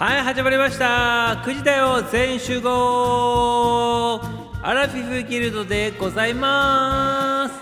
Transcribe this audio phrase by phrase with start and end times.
[0.00, 1.42] はい始まりました。
[1.44, 4.18] 9時だよ全集合。
[4.62, 7.54] アラフィフギルドでございます。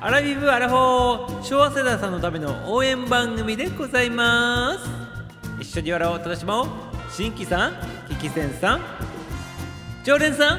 [0.00, 4.90] アラフィフアラフォー昭和世代さんのための応援番組でございます。
[5.60, 6.66] 一緒に笑おう楽しもう。
[7.08, 7.74] 新規さん
[8.08, 8.80] キキセンさん。
[10.02, 10.58] 常連さん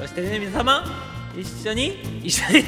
[0.00, 0.82] そしてね皆様。
[1.36, 2.64] 一緒に一緒に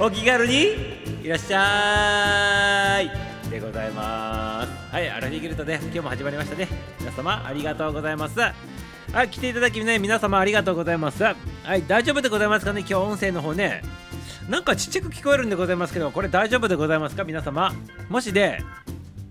[0.00, 0.74] お気軽に
[1.22, 3.31] いらっしゃい。
[3.52, 4.70] でございます。
[4.90, 6.66] はいアラフィギルドで今日も始まりましたね。
[6.98, 8.40] 皆様ありがとうございます。
[8.40, 8.54] は
[9.24, 11.22] い来ていただきね皆様ありがとうございます。
[11.22, 11.36] は
[11.76, 12.80] い大丈夫でございますかね？
[12.80, 13.82] 今日音声の方ね。
[14.48, 17.24] なんかちっちゃく聞こえるんでございますけどこれ大丈夫でございますか？
[17.24, 17.74] 皆様。
[18.08, 18.62] もしで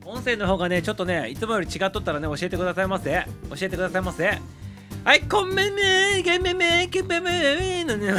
[0.06, 3.26] 音声の方がねちょっとねいつもより違っとったらね教えてくださいませ。
[3.50, 4.38] 教えてくださいませ。
[5.04, 8.14] はい、こんめんめ、げめめ、けめめ、のね、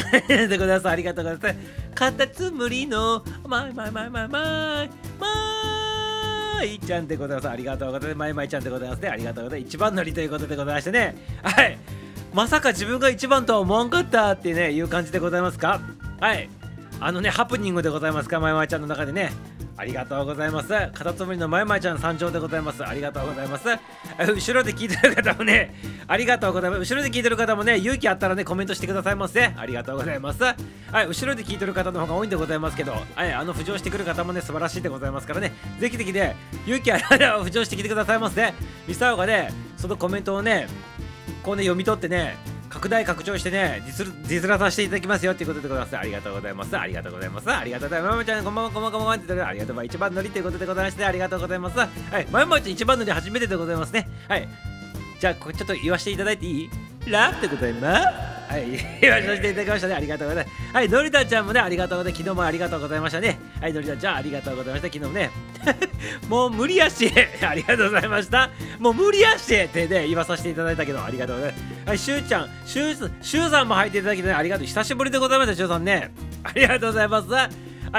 [0.48, 0.92] でください。
[0.94, 1.92] ありがとうございます。
[1.94, 4.90] カタツムリの、まいまいまいまいまい、
[5.20, 5.28] ま
[5.78, 5.91] い
[6.64, 7.48] いちゃんでございます。
[7.48, 8.18] ありがとうございます。
[8.18, 9.08] まいまいちゃんでございますね。
[9.08, 9.68] ありがとうございます。
[9.68, 11.16] 一番乗りということでございましてね。
[11.42, 11.78] はい。
[12.32, 15.80] まさか自分が一番とは思わんかったってね、いう感じでございますか？
[16.20, 16.48] はい。
[17.00, 19.32] あのね、ハプニングでございますか、まいまいちゃんの中でね。
[19.76, 20.68] ありがとうございます。
[20.68, 22.84] カタツムリのまいまいちゃん参上でございます。
[22.84, 23.68] ありがとうございます。
[24.18, 25.74] 後ろで聞いてる方もね、
[26.06, 26.80] ありがとうございます。
[26.80, 29.52] 後ろで聞いてる方もね、勇気あったらね、コメントしてくださいませ。
[29.56, 30.42] ありがとうございます。
[30.44, 30.54] は
[31.02, 38.52] い、後ろで聞いてる方の方が多いんでございますけど、はい、あの浮上してくる方もね、素晴らしいでございますからね、ぜひぜひね、勇気あら浮上してきてくださいませ。
[38.86, 40.68] ミサオがね、そのコメントをね、
[41.42, 42.36] こうね、読み取ってね、
[42.72, 45.98] 拡大拡張してね、ディスディスらさせていただきますよっていうことでございます。
[45.98, 46.74] ありがとうございます。
[46.74, 47.50] ありがとうございます。
[47.52, 48.10] ありがとうございます。
[48.12, 49.94] ままちゃん、こんばんは、こんばんは、こんばんはありがとうございます。
[49.94, 51.78] 一番乗りということでございまして、ありがとうございます。
[51.78, 51.86] は
[52.20, 54.08] い、ままちゃん一番乗り初めてでございますね。
[54.26, 54.48] はい。
[55.20, 56.70] じゃあ、これちょっと言わせていただいていい？
[57.10, 58.32] ラってございます。
[58.52, 59.94] はい、 言わせていただきましたね。
[59.94, 60.74] ありがとうございます。
[60.74, 62.22] はい、のりたちゃんもね、ありがとうございます。
[62.22, 63.38] 昨日もありがとうございましたね。
[63.60, 64.88] はい、のりたちゃん、ありがとうございました。
[64.88, 65.30] 昨日もね。
[66.28, 67.10] もう無理やし、
[67.42, 68.50] ありがとうございました。
[68.82, 71.88] もう無理やしってね、言わさせていただいたけど、ありがとうございます。
[71.88, 74.66] はい、しゅうちゃん、しゅうしゅうさんも入っていただきね、ありがとう。
[74.66, 76.10] 久しぶりでございます、しゅうさんね。
[76.42, 77.28] ありがとうございます。
[77.30, 77.48] は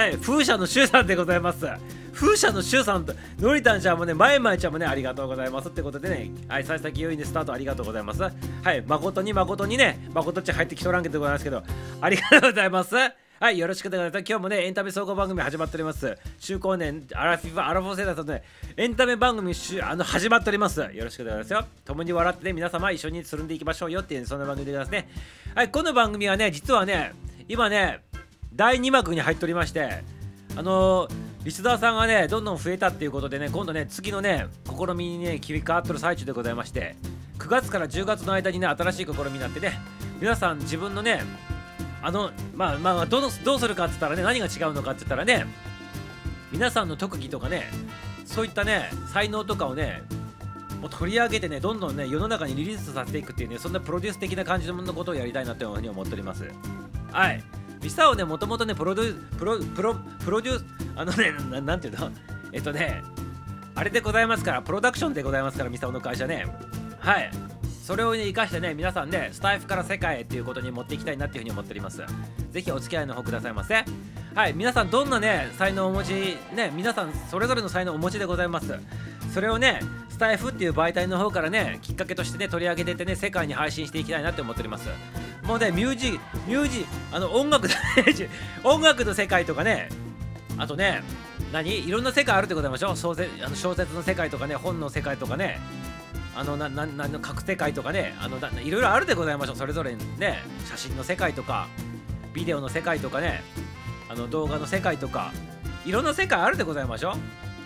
[0.07, 1.65] い、風車のしゅうさんでございます。
[2.13, 8.21] 風車のしゅうさんと、のりたんちゃんもね、まいまいちゃんもね、ありがとうございますってことでね、はい、幸先良いね、スタートありがとうございます。
[8.21, 8.29] は
[8.73, 11.63] い、誠に誠にね、誠っちゃ入ってきとらんけどございますけど、
[12.01, 13.22] ありがとうございます。
[13.43, 14.25] はい、よろしくお願いします。
[14.25, 16.17] 今日もね、エンタメ総合番組始まっております。
[16.39, 18.41] 中高年、アラフィフ、アラフォー世代とね、
[18.77, 20.79] エンタメ番組あの始まっております。
[20.79, 21.65] よろしくお願いしますよ。
[21.83, 25.09] 共に笑ってね、皆様一緒につるんでいきましょうよっていう、そんな番組でございますね。
[25.55, 27.15] はい、この番組はね、実はね、
[27.49, 27.99] 今ね、
[28.55, 30.05] 第2幕に入っておりまして、
[30.55, 31.09] あの、
[31.43, 36.95] リスナーさんがね、どんどん増えたっていうことでね、今度ね、次のね、試みにね、切り替わってる最中でございまして、
[37.39, 39.81] 9月から10月の間にね、新しい試みになってね、
[40.21, 41.23] 皆さん自分のね、
[42.03, 45.45] あの、まあまあ、どうどうするかって言ったらね、何が違うのかって言ったらね、
[46.51, 47.71] 皆さんの特技とかね、
[48.25, 50.03] そういったね、才能とかをね、
[50.81, 56.45] もう取り上げてね、どんどんね、世の中にリリースさせていくっていうね、そんなプロデュース的な感じのことをやりたいなというふうに思っております。
[57.11, 57.41] はい。
[57.81, 60.65] ミサオね、もともとね、プロデュプロプロプロデュース、
[60.97, 62.11] あのね な、なんていうの？
[62.51, 63.01] えっとね、
[63.75, 66.45] あれでございますから、プロダクションでございますから、ミサオの会社ね。
[66.99, 67.31] はい。
[67.83, 72.01] それをね、生かしてね、皆さんね、スタイフから世界へっていうことに持っていきたいなっていうふうに思っております。
[72.51, 73.83] ぜひお付き合いの方くださいませ。
[74.33, 78.73] はい、皆さんどんなね、才能をお持ち、ね、皆さんそれぞれの才能をお持ちでございます。
[79.33, 84.87] それをね、スタイフっていう媒体の方からね、きっかけとしてね、取り上げててね、世界に配信していきたいなって思っております。
[85.43, 86.11] もうね、ミュージ
[86.47, 87.67] ミュージあの音楽
[88.63, 89.89] 音楽の世界とかね、
[90.57, 91.03] あとね、
[91.51, 91.85] 何？
[91.85, 92.95] いろんな世界あるってことでしょ？
[92.95, 95.59] 小説あの小説の世界とかね、本の世界とかね、
[96.35, 99.55] あのなななの各世界とかねあのいろいろあるでございましょう。
[99.55, 101.67] それぞれね写真の世界とか
[102.33, 103.43] ビデオの世界とかね
[104.09, 105.31] あの動画の世界とか
[105.85, 107.13] いろんな世界あるでございましょう。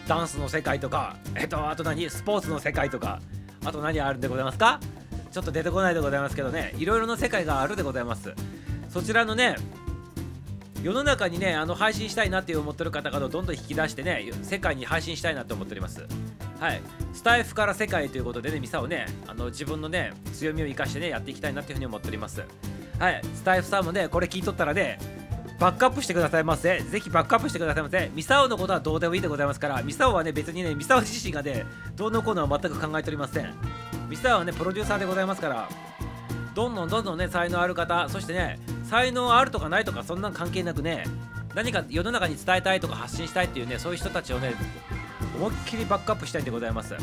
[0.07, 2.09] ダンスの世界とかえっとあと何？
[2.09, 3.21] スポーツの世界とか
[3.65, 4.79] あと何あるんでございますか？
[5.31, 8.33] ちょっと出てこないでございますけどねいろいろな世界があるでございます。
[8.89, 9.55] そちらのね
[10.81, 16.05] 世の中にねあの配信したいなって思ってる方々をどんどん引き出してね世界に配信したいなと思っております。
[16.59, 16.81] はい。
[17.13, 22.43] スタイフから世界ということでねミサをねあの自分のね強みを生かしてねやっていきたいなっていうふうに思っております。
[22.99, 23.21] はい。
[23.35, 24.99] スタイフさんもねこれ聞いとったらね
[25.59, 26.79] バックアップしてくださいませ。
[26.79, 28.11] ぜひバックアップしてくださいませ。
[28.13, 31.65] ミサオのことはどうでもいいでございますからミサオはね別にねミサオ自身がね
[31.95, 33.53] どうのこうのは全く考えておりません。
[34.09, 35.69] ミサオはねプロデューサーでございますから
[36.55, 41.03] どんどんどんどんね才能ある方そしてね才能あるとかないとかそんなん関係なくね
[41.53, 44.53] 何か世の中に伝えたいとか発信したいっていうねそういう人たちをね
[45.37, 46.95] 思いっきりバックアップしたいんでございます。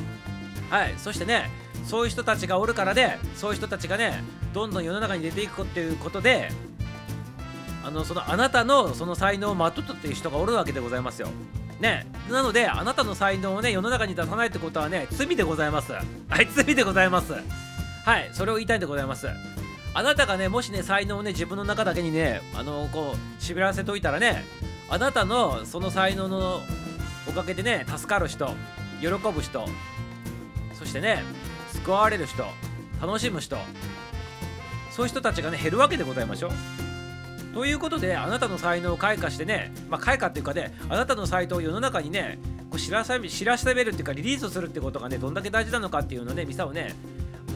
[0.71, 1.51] はいそしてね
[1.85, 6.51] そういう人たちがおるからでそういう人たちがねどんどん世の中に出ていくっていうことで
[7.85, 11.29] あのそのあなたのその才能をまとったっていう人がおるわけでございますよ。
[11.81, 15.93] ねなのであなたの才能をね世の中に出さないってことはね罪でございます。
[15.93, 16.01] は
[16.41, 17.35] い罪でございます。
[17.35, 19.29] はいそれを言いたいんでございます。
[19.97, 24.45] あなたがねもしね才能をね自分の中だけにねあのこうしびらせといたらね
[24.89, 26.63] あなたのその才能の
[27.29, 28.49] おかげでね助かる人
[29.01, 29.67] 喜ぶ人
[30.79, 31.23] そしてね
[31.73, 32.45] 救われる人
[33.01, 33.57] 楽しむ人
[34.91, 36.51] そういう人たちがね減るわけでございましょう。
[37.53, 42.39] ということであなたの才能を開花してねまあ開花っていうかねあなたの才能を世の中にね
[42.71, 46.95] こう知らさ知らしめるっていうかリリースするってことがねどんだけ大事なのかっていうのをねミサをね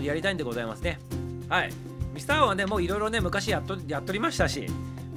[0.01, 1.01] やりたいんでございますね。
[1.49, 1.71] はい。
[2.15, 4.67] ミサオはねもういろいろね昔やっとやっとりましたし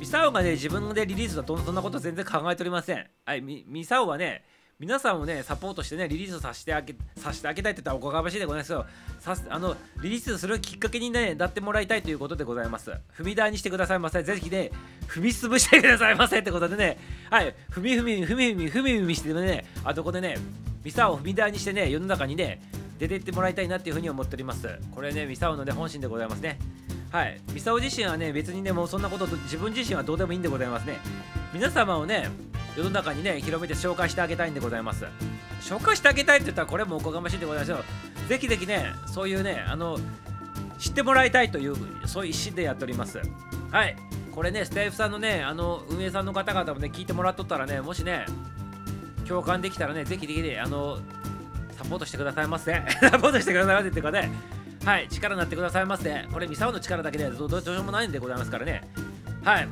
[0.02, 3.06] ミサオがね自分でリリースだとそんなこと全然考えておりません。
[3.24, 4.44] はいミサオはね
[4.80, 8.84] 皆さんをねサポートしてねリリースさせてあげさせてあげたいって言ったらおこがましいでございますよ
[9.20, 12.90] さあのリリースするきっかけにねなってもらいたいということでございます。
[13.16, 14.72] 踏み台にしてくださいませぜひね
[15.08, 16.98] 踏み潰してくださいませってことでね。
[17.30, 20.36] はい踏み踏み踏み踏み踏み踏みしてねあそこでね
[20.84, 22.60] ミサオを踏み台にしてね世の中にね
[22.98, 24.68] 出てってもらいたいなっていうふうに思っております。
[24.96, 26.58] これねミサオのね本心でございますね。
[27.12, 27.42] はい。
[27.54, 31.00] ミサオ自身はね別にねもうそんなこと自分自身はどうでもいいんでございますね。
[31.54, 32.30] 皆様をね
[32.78, 35.06] 世の中にね広めて紹介してあげたいんでございます。
[35.62, 37.84] 紹介してあげたいって言ったらこれもおこがましいでございますよ
[38.28, 40.00] ぜひぜひねそういうねあの
[40.80, 41.76] 知ってもらいたいという
[42.08, 43.20] そういう一心でやっております。
[43.72, 43.96] はい。
[44.32, 48.26] これねスタイフさんのねあの運営さんの方々もね聞いてもらっとったらねもしね
[49.28, 51.00] 共感できたらねぜひぜひねあの
[51.78, 52.82] サポートしてくださいませ。
[53.02, 54.32] サポートしてくださいませっていうかね
[54.84, 56.26] はい力になってくださいませ。
[56.32, 58.82] これミサオの力だけでどどうしようもないんでございますからね。
[59.44, 59.68] はい。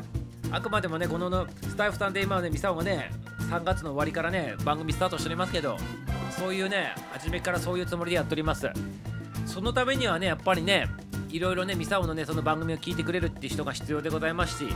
[0.52, 3.12] あくまでもねこのスタイフさんで今はねミサオがね
[3.50, 5.78] 3月の終わりからね番組スタートしておりますけど
[6.38, 8.70] そういうね初めからそういうつもりでやっております。
[9.48, 10.88] そのためにはねやっぱりね
[11.30, 14.68] いろいろねミサオのねその番組を聞いてくれるって人が必要でございますし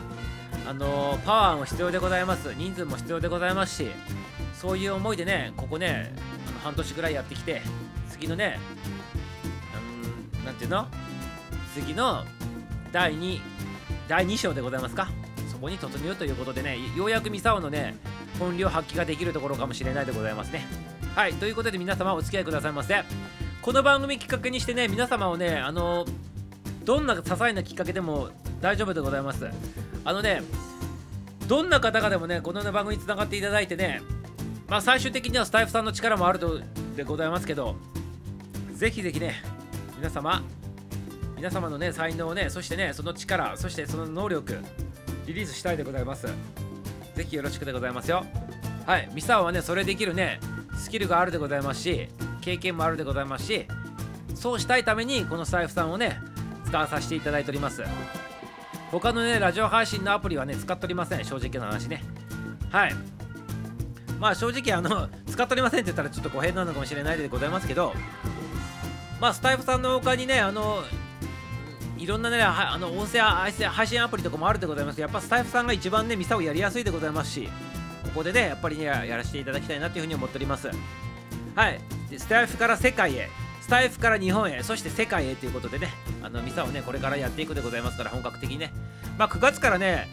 [0.68, 2.54] あのー、パワーも必要でございます。
[2.56, 3.92] 人数も必要でございますし
[4.56, 6.12] そういう思いでねここね
[6.64, 7.62] 半年ぐらいやってきて
[8.10, 8.58] 次のね
[10.46, 10.88] 何ていうの？
[11.74, 12.24] 次の
[12.92, 13.40] 第2
[14.08, 15.08] 第2章でございますか？
[15.52, 17.96] そこに突入ということでねようやくミサオのね
[18.40, 20.66] 本領発揮ができるところかもしれないでございますね。
[21.16, 23.04] はいということで皆様お付き合いくださいませ。
[23.62, 26.06] この番組きっかけにしてね皆様をねあの
[26.84, 28.30] どんな些細なきっかけでも
[28.62, 29.48] 大丈夫でございます。
[30.04, 30.44] あのね
[31.48, 34.02] どんな方々でもねこの、ね、番組につながっていただいてね
[34.68, 36.60] まあ最終的にはスタイフさんの力もあると
[36.96, 37.76] でございますけど
[38.74, 39.36] ぜひぜひね
[40.04, 40.44] 皆様
[41.38, 44.58] 皆様のね才能をねそしてねその力そしてその能力
[45.26, 46.28] リリースしたいでございます。
[47.16, 48.26] ぜひよろしくでございますよ。
[48.86, 50.42] はいミサオはねそれできるね
[50.78, 52.10] スキルがあるでございますし
[52.42, 53.66] 経験もあるでございますし
[54.36, 56.20] そうしたいためにこのスタイフさんをね
[56.66, 57.82] 使わさせていただいております。
[58.92, 61.24] 他のねラジオ配信のアプリはね使っておりません。
[61.24, 62.04] 正直な話ね。
[62.72, 62.94] はい。
[64.20, 67.94] まあ正直あの使っておりませんって言ったらちょっと語弊なのかもしれないでございますけど
[69.24, 70.84] まあスタイフさんの他にねあの
[71.98, 75.00] いろんなねあの音声配信アプリとかもあるでございます。
[75.00, 77.48] やっぱスタイフさんが一番ねミサをやりやすいでございますし
[78.04, 80.70] ここでねやっぱりねやらせていただきたいなというふうに思っております。
[81.56, 81.80] はい。
[82.18, 83.30] スタイフから世界へ
[83.62, 85.88] スタイフから日本へそして世界へということでね
[86.22, 88.74] あのミサをねこれからやっていくでございますから本格的にね。
[89.18, 90.10] まあ9月からね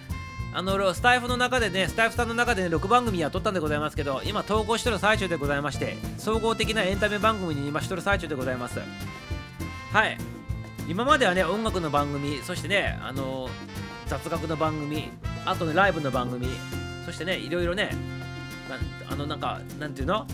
[0.53, 8.81] あのスタイフの中でね、スタイフさんの中でね、6番組やっとったんでございますけど、今投稿してる最中でございまして、総合的なエンタメ番組に今しとる最中でございます。
[9.93, 10.19] はい。
[10.89, 13.49] 今まではね、音楽の番組、そしてね、あの
[14.09, 15.11] 雑学の番組、
[15.47, 16.49] あとね、ライブの番組、
[17.07, 17.91] そしてね、いろいろね、
[19.09, 20.27] あの、なんか、なんていうの？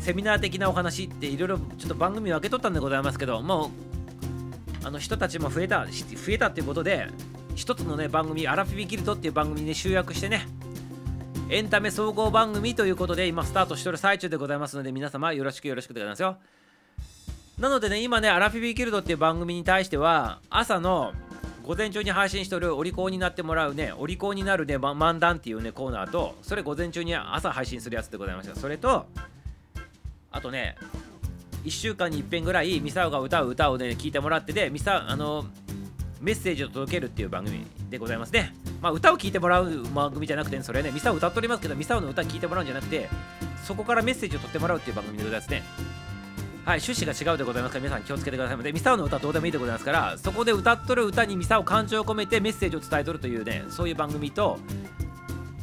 [0.00, 3.70] セミナー的なお話っていろいろちょっと番組分けとったんでございますけど、も
[4.82, 5.92] う、あの人たちも増えた、増
[6.28, 7.08] えたっていうことで、
[7.58, 10.46] 一つのね番組アラフィビキルトっていう番組に、ね、集約してね
[11.50, 16.36] エンタメ総合番組ということで今スタートしてる最中でございますので皆様よろしくよろしくでございますよ。
[17.58, 21.12] なのでね今ねアラフィビキルドっていう番組に対しては朝の
[21.64, 29.06] 午前中に配信しておるお利口になってもらうねお利口になるね漫談っていうねコーナーとそれ午前中に朝配信するやつでございましたそれと
[30.30, 30.76] あとね
[31.64, 35.44] 1週間に1遍ぐらいミサオが歌う歌をね聞いてもらっててミサあの
[36.20, 38.54] メッセージを届けるっていう番組でございますね。
[38.80, 43.08] まあ、歌を聴いてもらう番組じゃなくて、それね、ミサオ歌っておりますけど、ミサオの歌聴いてもらうんじゃなくて、
[43.64, 45.62] そこからメッセージを取ってもらうっていう番組でございますね。
[46.64, 54.58] はい、趣旨が違うでございますから、皆さん気をつけてくださいので、ミサオの歌どうでもいいでございますから、そこで歌っとる歌にミサオ感情を込めてメッセージを伝えとるというね、そういう番組と、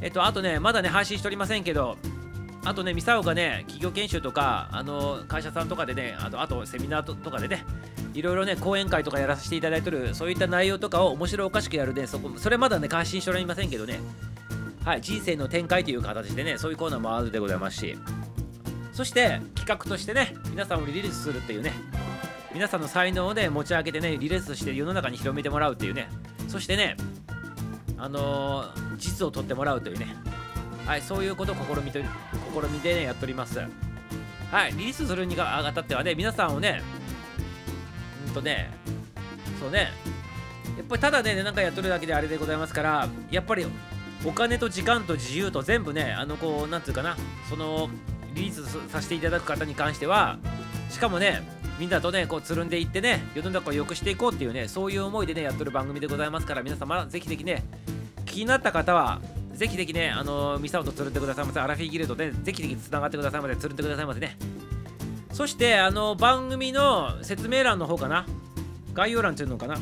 [0.01, 1.97] えっと、あとね、まだね、配信しておりませんけど、
[2.65, 7.63] あとね、ミサオがね、企業研修とか、あの会社さんとかでね、あとあとセミナーとかでね、
[8.13, 13.99] いろいろね、講演会とかやらせていただいてる、そういった内容とかを面白おかしくやるね、そこそれまだね、配信しておりませんけどね、
[14.85, 17.97] はい、人生の展開という形でねそういうコーナーもあるでございますし。
[18.93, 21.73] そして企画としてね皆さんをリリースするっていうね。
[22.53, 26.07] 皆さんの才能をね持ち上げてねリリースして世の中に広めてもらうっていうね。
[26.47, 26.95] そしてね
[27.97, 30.15] あのー、実を取ってもらうというね。
[30.85, 31.99] はいそういうことを試みと
[32.61, 33.59] 試みでねやっております。
[34.51, 36.81] はいリリースするにあたってはね皆さんをね
[38.27, 38.69] うんとね
[39.59, 39.89] そうね
[40.77, 43.65] やっぱりただねなんかやっとるだけであれでございますからやっぱり
[44.25, 47.17] お金と時間と自由と全部ねあのこうなんていうかな
[47.49, 47.89] その
[48.33, 50.37] リリースさせていただく方に関しては
[50.89, 51.41] しかもね
[51.79, 57.63] みんなとねこうつるんでいってね世の中を良くしていこうっていうねそういう思いでねやってる番組でございますから皆様ぜひぜひね
[58.25, 59.21] 気になった方は
[59.55, 64.37] ぜひぜひねあのミサオとつるんでくださいませアラフィーギルドでぜひぜひつながってくださいませつるんでくださいませね。
[65.31, 68.25] そしてあの番組の説明欄の方かな
[68.93, 69.75] 概要欄っていうのかな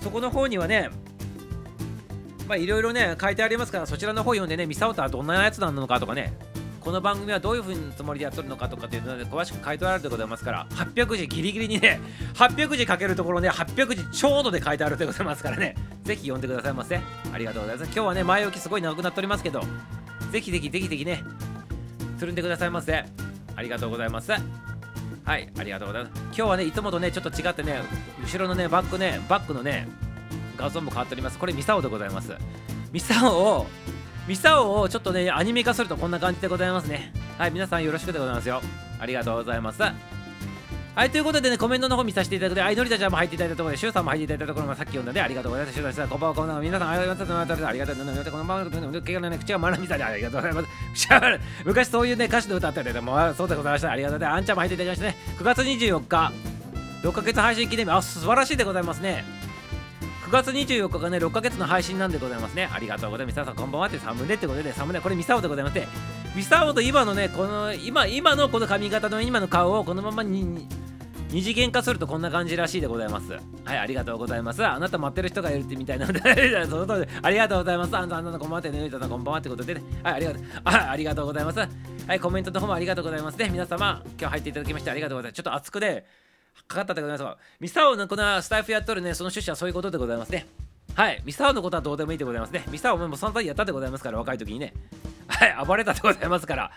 [0.00, 0.90] そこの方にはね
[2.46, 6.32] まあいろいろね書いてありますからそちらの方読んでねミサオとはどんなやつなのかとかね
[6.82, 12.00] この番組はどういうふうにつもりでやっとるのかとかっていうので詳しく書いてあるでございますから800字ギリギリにね
[12.34, 15.76] 800字書けるところね800字ちょうどで書いてあるでございますからね。
[16.02, 17.00] ぜひ読んでくださいませ
[17.32, 17.86] ありがとうございます。
[17.86, 19.60] 今日はね前置きすごい長くなっておりますけど
[20.32, 21.22] ぜひぜひぜひぜひね
[22.18, 23.04] つるんでくださいませ
[23.54, 24.32] ありがとうございます。
[24.32, 26.22] はいありがとうございます。
[26.24, 27.80] 今日はねいつもとねちょっと違ってね
[28.24, 29.86] 後ろのねバックねバックのね
[30.56, 31.38] 画像も変わっております。
[31.38, 32.32] これミサオでございます。
[32.90, 33.66] ミサオを
[34.28, 38.60] ミサオをちょっとねアニメ化するとこんな感じでございますねはい皆さんよろしくでございますよ
[39.00, 39.82] ありがとうございます
[40.94, 45.74] はい、ということでね、コメントの方見させていただくで、アイドリタちゃんも入っていただいたところで、シュウさんも入っていただいたところもさっき読んだんで、ありがとうございます。
[45.74, 47.66] シュウさん、こんばんは、こんばんは、皆さん、ありがとうございます。
[47.66, 48.30] ありがとうございます。
[48.30, 50.68] このまま、けがのね、口はまなみさんで、ありがとうございます。
[51.64, 53.90] 昔そういうね、歌詞で歌ったりでも、そうでございました。
[53.90, 54.38] ありがとうございます。
[54.38, 55.34] あんちゃんも入っていただきましたね。
[55.38, 56.32] 9月24日、
[57.08, 59.24] 6ヶ月配信記念日、あ、素晴らしいでございますね。
[60.32, 62.66] 9月24日がね、6ヶ月の配信なんでございますね。
[62.72, 63.34] ありがとうございます。
[63.36, 65.86] 皆さん、こんばんはってサムネってことで、サムネ、これミサオでございまして、
[66.34, 70.66] ミサオと今のね、この、今、今のこの髪型の今の顔をこのままに、
[71.28, 73.30] 二次元化するとこんな感じらしいでございます。
[73.64, 74.64] はい、ありがとうございます。
[74.64, 76.20] あなた待ってる人がいるってみたいなので
[76.64, 77.94] その通りありがとうございます。
[77.94, 79.82] あんた、あんたのこんばんはってね、こんばんはってことでね。
[80.02, 80.42] はい、ありがとう。
[80.64, 81.58] あありがとうございます。
[81.58, 83.50] はい、コメントの方もありがとうございますね。
[83.50, 85.36] 皆様、今日入っていただきましてありがとうございます。
[85.36, 86.06] ちょっと熱くで、
[86.68, 90.46] かかったでございますが、ミサオのこのスタイフやっとるね、その趣旨はそういうことでございますね。
[90.94, 92.64] はい、ミサオのことはどうでもいいでございますね。
[92.70, 94.74] ミサオもその時やったでございますから、若い時にね。
[95.28, 96.70] はい、暴れたでございますから。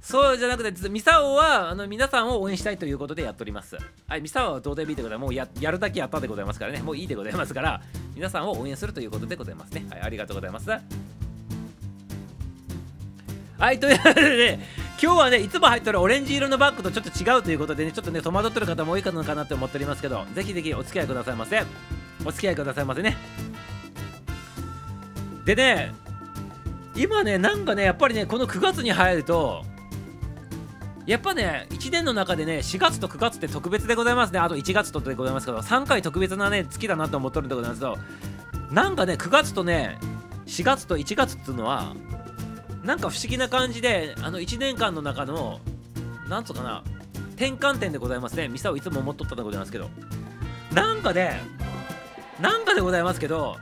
[0.00, 3.78] そうじゃなくて、ミサオはあの皆さんを応援したいということでやっております。
[4.08, 5.26] はい、ミサオはどうでもいいでございます。
[5.26, 6.82] もうややるだけやったでございますからね。
[6.82, 7.80] もういいでございますから、
[8.14, 9.86] 皆さんを応援するということでございますね。
[9.90, 11.21] はい、ありがとうございます。
[13.62, 14.66] はい、ということで、ね、
[15.00, 21.62] 今日はね、いつも入ってるオレンジ色のバッグとちょっと違うということでね、ちょっとね、戸惑ってる方も多いかのかなって思っておりますけど、ぜひぜひお付き合いくださいませ。
[22.24, 23.16] お付き合いくださいませね。
[25.44, 25.94] でね、
[26.96, 29.62] 今ね、なんかね、やっぱりね、この9月に入ると、
[31.06, 34.40] やっぱね、1年の中でね、4月と9月って特別でございますね。
[34.40, 37.96] あと1月とでございますけど、3回特別なね、月だなと思っとるんでございますけど、
[38.72, 40.00] なんかね、9月とね、
[40.46, 41.94] 4月と1月っていうのは、
[42.84, 45.60] なんか不思議な感じで、あの1年間の中の、
[46.28, 46.82] なんつうかな、
[47.36, 48.48] 転換点でございますね。
[48.48, 49.88] ミサをいつも思っとったでございますけど、
[50.74, 51.40] なんかね、
[52.40, 53.56] なんかでございますけど、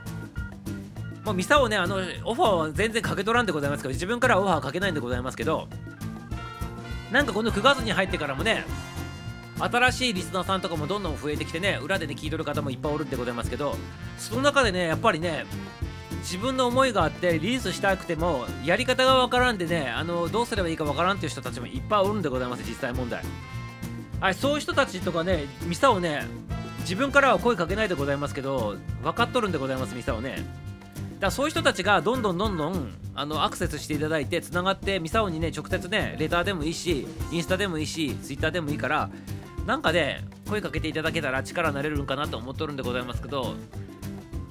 [1.23, 5.67] まあ、ミサをね、あの、オファーは全然かけとらんでございますけど、自分からはオファーかけないんでございますけど、
[7.11, 8.63] なんかこの9月に入ってからもね
[9.59, 13.75] 新しいリスナーさんとかもどんどん増えてきてね裏でね聞いとる方もいっぱいおるってございますけど
[14.17, 15.45] その中でねやっぱりね
[16.21, 23.23] 自分の思いがあってリリースしたくてもやり方がわからんでねあのどうすればいいかわからんっていう人たちもいっぱいおるんでございます実際問題。
[24.19, 26.27] はいそういう人たちとかねミサをね
[26.81, 30.35] 自分からは声かけないでございますけど分かっとるんでございますミサをね。
[30.35, 30.45] だか
[31.27, 39.09] らそういう人たちがどんどんどんどんあのアクセスしていただいてつながってミサオにね直接ねレターでもいいしインスタでもいいしツイッターでもいいから
[39.65, 43.55] なんかで、ね、声かけていただけたら力になれるんかなと思っとるんでございますけど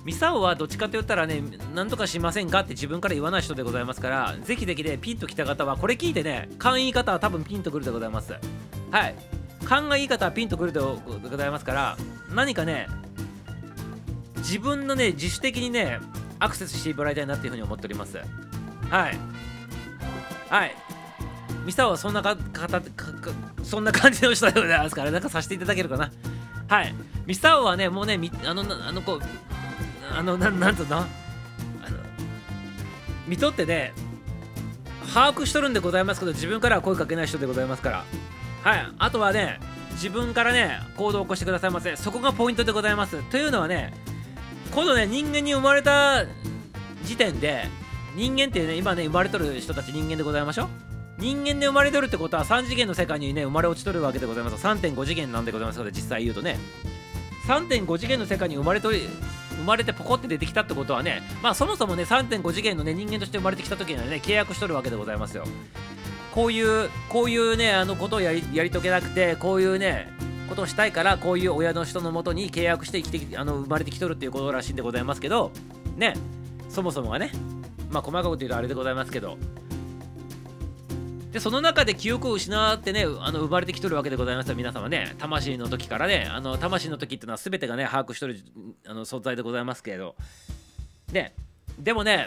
[0.04, 1.42] ミサオはどっちかと言ったらね、
[1.74, 8.34] なんとかしませんかって自分から言わない人でございますから、ぜひぜひね、ピンときた方は、これ聞いてね、勘いい方は多分ピンとくるでございます。
[8.90, 9.14] はい。
[9.64, 11.96] 勘がいい方はピンとくるでございますから、
[12.34, 12.88] 何かね、
[14.38, 16.00] 自分のね、自主的にね、
[16.38, 18.16] アクセスしてもらいたいなっていうふうに思っております。
[18.16, 18.22] は
[19.10, 19.18] い。
[20.48, 20.74] はい。
[21.64, 22.82] ミサオはそんなかか
[23.62, 26.10] そんな感じの人でございますからなんかさせていただけるかな。
[26.68, 26.94] はい。
[27.26, 29.20] ミサオはねもうねあのあのこ
[30.10, 31.06] あのななんとなあの
[33.26, 33.92] 見とってね
[35.12, 38.04] 把握しとるんでございますけど自分からは声かけない人でございますから。
[38.62, 38.86] はい。
[38.98, 39.58] あとはね
[39.92, 41.96] 自分からね行動を起こしてくださいませ。
[41.96, 43.22] そこがポイントでございます。
[43.30, 43.92] というのはね
[44.72, 46.24] 今度ね人間に生まれた
[47.04, 47.66] 時点で
[48.14, 50.68] 人間ってね今ね生まれとる人たち人間でございましょう。
[51.18, 54.64] 人間で生まれとるってことは3次元の世界にね生まれ落ちとるわけでございます。
[54.64, 56.58] 3.5次元なんでございますので実際言うとね。
[57.46, 59.08] 3.5次元の世界に生まれとり
[59.60, 65.44] 生まれてポコって出てきたってことはねまあそもそもね3.5次元のね人間として生まれてきた時にはね契約しとるわけでございますよ。
[66.34, 70.08] こういうこういうねあのことをやりやり遂げなくてこういうね
[70.48, 75.50] ことをしたいからこういう親の人のもとに契約して生きてあの生まれてきとるっていうことらしいんでございますけど
[75.96, 76.14] ね
[76.68, 77.32] そもそもがね
[77.90, 79.38] まあ細かく言うとあれでございますけど
[81.32, 85.14] でその中で記憶を失ってねあの生まれてきとるわけでございますよ皆様ね。
[85.18, 86.26] 魂の時からね。
[86.28, 88.36] あの魂の時っていうのは全てがね把握しとる
[88.86, 90.16] あの存在でございますけれど。
[91.12, 91.34] ね。
[91.78, 92.26] でもね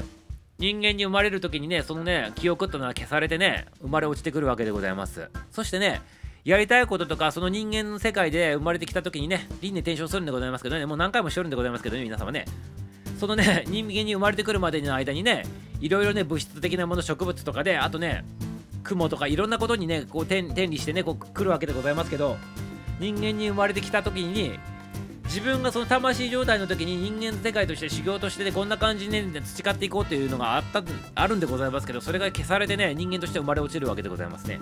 [0.58, 5.30] 人間に生まれる時にねそのね記憶っていうのは消されてね生まれ落ちてくるわけでございます。
[5.52, 6.02] そしてね
[6.46, 10.86] やりたいこととかその人間の世界で生まれてきた時にね輪廻転生するんでございますけどね。
[10.86, 12.46] もう何回もしとるんでございますけどね皆様ね。
[13.20, 15.44] そのね人間に生まれてくるまでの間にね
[15.82, 18.24] いろいろね物質的なもの植物とかであとね
[18.84, 22.38] 雲とかいろんなことにねこう天理してねこう来るわけでございますけど
[23.00, 24.60] 人間に生まれてきた時に
[25.25, 30.84] 自分がその魂状態の時に人間世界として修行としてねこんな感じで、ね、培っていこうっていうのがあった
[31.16, 34.60] あるんでございますけどそれが消されてね人間として生まれ落ちるわけでございますね。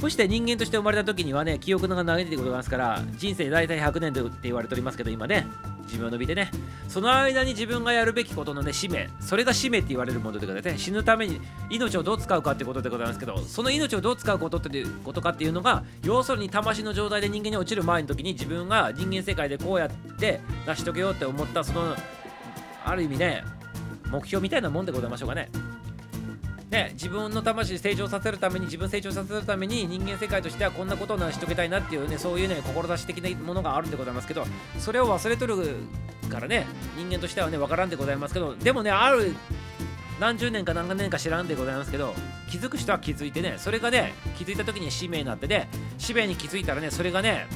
[0.00, 5.46] そして人間として生まれた時にはね記憶が長いってことなんですから人生大体100年って言われておりますけど今ね。
[5.90, 6.50] 寿命伸びてね。
[6.88, 9.08] その間に自分がやるべきことのね使命。
[9.20, 21.94] それが使命って言われるものでございますね死ぬために命をどう使うかってことでございますけどその命をどう使うことってことかっていうのが要するに魂の状態で人間に落ちる前の時に自分が人間世界でこうやって成し遂げようって思ったその
[22.84, 23.44] ある意味ね
[24.10, 25.48] 目標みたいなもんでございましょうかね。
[26.70, 34.44] ね、自分の魂成長させるために自分成長させるために人間世界としてはこんなことを成し遂げたいなっていうねそういうね志的なものがあるんでございますけど
[34.78, 35.56] それを忘れとる
[36.30, 39.34] からね人間としてはね分からんでございますけどでもねある
[40.20, 42.14] 何十年か何年か知らんでございますけど
[42.48, 47.48] 気づく人は気づいてねそれがね気づいた時に使命になってね使命に気づいたらねそれがね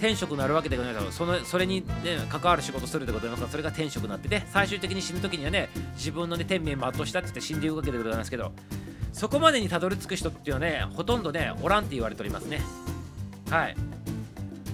[0.00, 8.52] 天職になるわけでございますそのそれに、ね、関わる仕事するでございますからそれが天職になってね最終的に死ぬ時にはね自分のね天命を全うしたって言って死んでいくわけでございますけど
[9.12, 12.62] そこまでにたどり着く人っていうのはねほとんどねおらんって言われておりますね。
[13.50, 13.76] はい。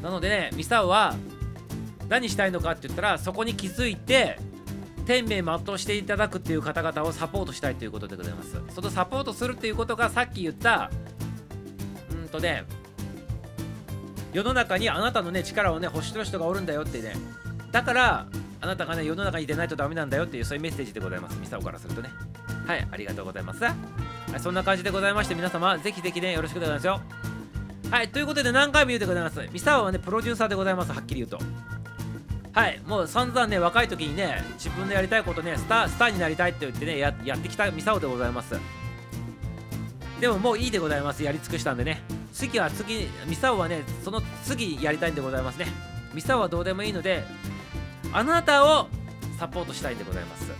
[0.02, 1.16] なのでねミサオは
[2.08, 4.38] 何したいのかって言ったらそこに気づいて
[5.06, 8.60] 天命全うしていただくっていう方々をサポートしたいということでございます。
[8.72, 10.90] そのサポートするっていうことがさっき言った
[12.12, 12.64] うんとね
[14.36, 17.14] 世の中にあなたのね力をね欲してる人がおるんだよってね
[17.72, 18.26] だから
[18.60, 21.38] あなたがね世の中に出ないとダメなんだよっていうそういうメッセージでございます。
[21.38, 22.10] ミサオからするとね。
[22.66, 27.00] はいありがとうございます、はい、そんな感じでございまして皆様ぜひぜひねよろしくでございますよ。
[27.90, 29.40] はいということで何回も言うでございます。
[29.50, 31.38] ミサオはねプロデューサーでございますはっきり言うと。
[32.52, 38.54] はいもう散々ね若い時にね自分でやりたいことねスタースターになりたいって言ってねややってきたミサオでございます。
[40.20, 41.24] でももういいでございます。
[41.24, 42.02] やり尽くしたんでね。
[42.36, 45.66] 次は次ミサオはねその次やりたいんでございますね。
[46.12, 47.24] ミサオはどうでもいいので
[48.12, 48.88] あなたを
[49.38, 50.52] サポートしたいんでございます。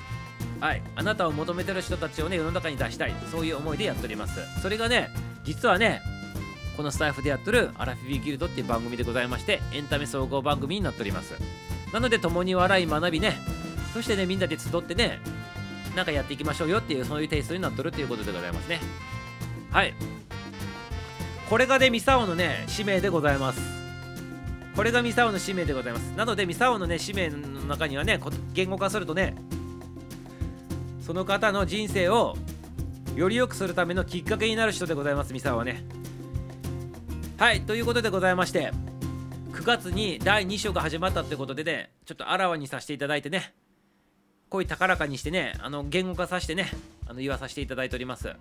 [0.59, 0.83] はい。
[0.97, 3.15] あなたを求めてる人たちをね世の中に出したい。
[3.31, 4.41] そういう思いでやっております。
[4.62, 5.11] それがね
[5.45, 6.01] 実はね
[6.79, 11.35] このスタイフでやってるアラフィビギルドっていう番組でございましてエンタメ総合番組になっております。
[11.93, 13.37] なので共に笑い学びね
[13.93, 15.21] そしてねみんなで集ってね
[15.95, 18.81] なんかやっていきましょうよっていうそういうテイストになっとるっていうことでございますね。
[19.71, 19.95] はい。
[21.48, 23.61] これがねミサオのね使命でございます。
[24.74, 26.02] これがミサオの使命でございます。
[26.16, 28.20] なのでミサオのね使命の中にはね
[28.52, 29.37] 言語化するとね
[31.00, 32.37] その方の人生を
[33.14, 35.85] より良くするためのきっかけになる人でございますミサオはね。
[37.38, 38.72] はいということでございまして
[39.52, 43.54] 9月に第2章が始まったってことでねちょっとあらわにさせていただいてね
[44.48, 46.70] 声高らかにしてねあの言語化させてね
[47.06, 48.35] あの言わさせていただいております。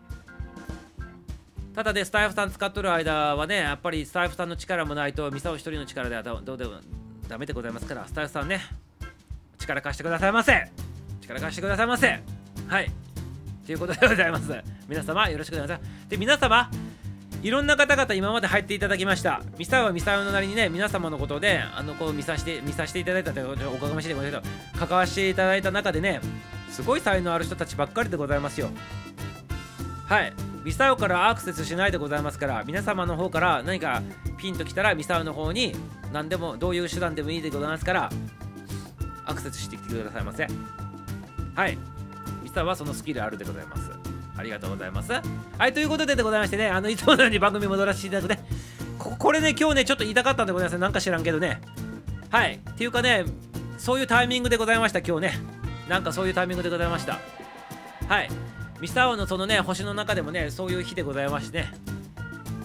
[1.75, 6.75] ただでスタイフさん使っとる間はね、やっぱりスタイフさんの力もないと、ミサオ一人の力ではどうでも
[7.27, 8.61] ダメでございますから、スタイフさんね、
[9.59, 10.71] 力貸してくださいませ
[11.21, 12.21] 力貸してくださいませ
[12.67, 12.89] はい。
[13.65, 14.53] ということでございます。
[14.87, 16.09] 皆様、よろしくお願いします。
[16.09, 16.71] で、皆様、
[17.43, 19.41] いろんな方々今まで入っていただきました。
[19.57, 26.21] ミサオはミサオのなりにね、皆様のことで、あの、こう見させて、見させていただいたというおかがましいでございますけど、関わしていただいた中でね、
[26.69, 28.69] すごい才能ある人たちばっかりでございますよ。
[30.05, 30.54] はい。
[30.65, 34.01] ミサオからアクセスしないでございますから皆様の方から何か
[34.37, 35.75] ピンときたらミサオの方に
[36.11, 38.09] 何でもどういう手段でもいいでございますから
[39.27, 40.47] アクセスしてきてくださいませ。
[41.55, 41.77] はい。
[42.41, 43.91] ミサオはそのスキルあるでございます。
[44.35, 45.11] ありがとうございます。
[45.11, 48.43] はいということででございましてねあのいつものように番組戻らせていただくね。
[48.97, 51.61] ここれね今日ねちょっと言いたかったんでございますなんか知らんけどね。
[52.31, 52.55] はい。
[52.55, 53.25] っていうかね
[53.77, 55.33] そういうタイミングでございました今日ね。
[55.87, 57.19] なんかそういうタイミングでございました。
[58.07, 58.29] はい
[58.79, 61.73] ミサオのそのね星の中でもねそういう日でございましてね。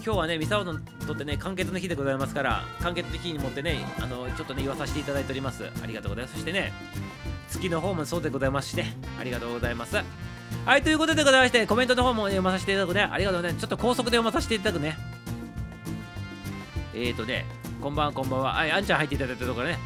[0.03, 5.63] 今日はねミサオにとってね完結の日でございますから完結の日にもってねあのちょっとね言わさせていただいております。
[5.81, 6.33] ありがとうございます。
[6.35, 6.73] そしてね
[7.49, 8.85] 月の方もそうでございますして
[9.19, 9.95] ありがとうございます。
[10.65, 13.01] はいということでございましてコメントの方も読まさせていただくね。
[13.01, 13.53] ありがとうね。
[13.53, 14.97] ちょっと高速で読まさせていただくね。
[16.93, 17.45] えーとね
[17.81, 18.53] こんばんはこんばんは。
[18.53, 19.79] はいあんちゃん入っていただいたところね。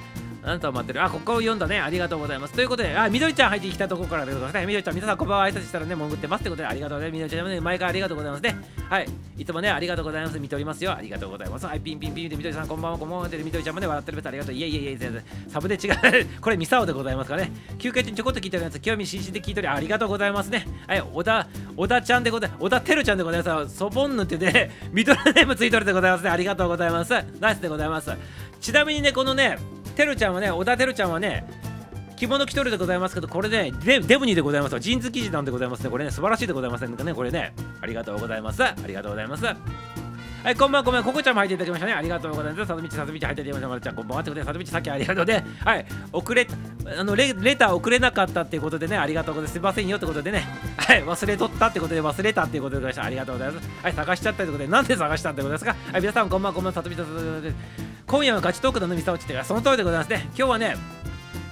[0.45, 1.03] あなたを待ってる。
[1.03, 1.79] あ、ここを読んだね。
[1.79, 2.53] ありがとうございます。
[2.53, 4.65] ということで、あ、みどりちゃん入ってきたところからでございますね。
[4.67, 5.47] みどりちゃん、皆さんこんばんは。
[5.47, 7.13] 挨拶したらね、潜ってますってことで、ありがとうございます。
[7.13, 8.55] みどりちゃんね、毎回ありがとうございますね。
[8.87, 9.07] はい。
[9.39, 10.39] いつもね、ありがとうございます。
[10.39, 10.95] 見ておりますよ。
[10.95, 11.65] ありがとうございます。
[11.65, 13.27] はい、ピンピンピンで、みどりさん、こんばんは、こんばんは。
[13.27, 14.55] で、みどりちゃんもね、笑ってるべありがとう。
[14.55, 15.23] いえいえいえ、全然。
[15.47, 16.27] サブで違う。
[16.39, 17.51] これ、ミサオでございますかね。
[17.79, 18.79] 休憩中にちょこっと聞いております。
[18.79, 20.67] 興味津々で聞いており、ありがとうございますね。
[20.85, 22.61] はい、小田、小田ちゃんでございます。
[22.61, 23.75] 小田てるちゃんでございます。
[23.75, 26.29] ソボンヌってね、ミドルネームついとるでございますね。
[26.29, 27.13] ありがとうございます。
[27.39, 28.11] ナイスでございます。
[28.61, 29.57] ちなみにね、このね、
[29.95, 31.45] てるちゃんはね、小田てるちゃんはね、
[32.15, 35.89] 着物着とるでございますけど、これね、デデブニーでございますジーンズ生地なんでございますね。
[35.89, 37.13] これね、素晴らしいでございませんかね。
[37.13, 38.63] これね、ありがとうございます。
[38.63, 39.43] ありがとうございます。
[40.45, 41.93] はい、こんばんは、ごめん、ここちゃんも入っていただきましたね。
[41.93, 42.67] ありがとうございます。
[42.67, 43.67] さとみち、さとみち入っていただきました。
[43.67, 44.23] まるちゃん、こんばんは。
[44.23, 46.47] ということで、さとみち、さっきありがとうで、はい、遅れ、
[46.99, 49.53] あのレ、レター送れなかったっていうことでね、ありがとうございます。
[49.53, 53.03] すいませんよってことでね、はい、忘れとったってことで、忘れたっていうことでございました。
[53.05, 53.69] ありがとうございます。
[53.81, 55.75] はい、探しちゃったってことで、なんで探したってことですか？
[55.91, 57.55] はい、皆さん、こんばんは、こんばんは、さとみち、さとみち、
[58.05, 60.27] 今夜はガチトークのみさおちってその通りでございますね。
[60.27, 60.77] 今日はね、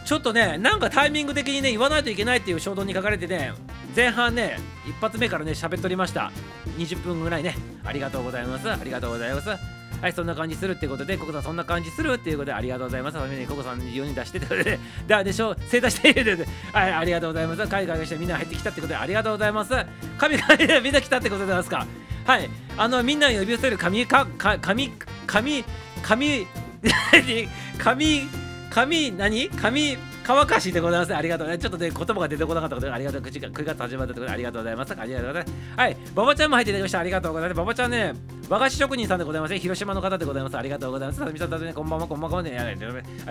[0.05, 3.53] ちょっとねなんかタイミング的にね言わないといけないっていう衝動に書かれてね
[3.95, 6.31] 前半ね一発目からね喋っておりました。
[6.77, 7.55] 20分ぐらいね。
[7.85, 8.69] ありがとうございます。
[8.69, 9.49] ありがとうございます。
[9.49, 13.15] はいそんな感じするっていうことでココさんそんな感じするっていうことでありがとうございます。
[13.15, 16.37] にココさん4人出してってことでだでしょ正座して
[16.73, 17.65] はいありがとうございます。
[17.67, 19.73] 海外の人みんな入ってきたってことでありがとうございます。
[20.17, 21.87] 神々みんな来たってことでございますか。
[22.25, 24.91] はいあのみんな呼び寄せる神か神神
[25.25, 25.65] 神
[26.01, 28.21] 神神
[28.73, 29.49] 神何？
[29.49, 31.15] 神乾かしでございます。
[31.15, 31.59] ありがとうね。
[31.59, 33.21] ちょっとね、言葉が出てこなかったことで、ありがとう。
[33.21, 34.95] 9, 9月始まったところでありがとうございます。
[34.97, 35.77] ありがとうございます。
[35.77, 35.97] はい。
[36.15, 36.99] 馬場ちゃんも入っていただきました。
[36.99, 37.57] ありがとうございます。
[37.57, 38.13] 馬場ちゃんね、
[38.49, 39.55] 和菓子職人さんでございます。
[39.59, 40.57] 広島の方でございます。
[40.57, 41.19] ありがとうございます。
[41.19, 42.57] さみさんだね、こんばんは、こんばんは、ね。
[42.57, 42.73] はい、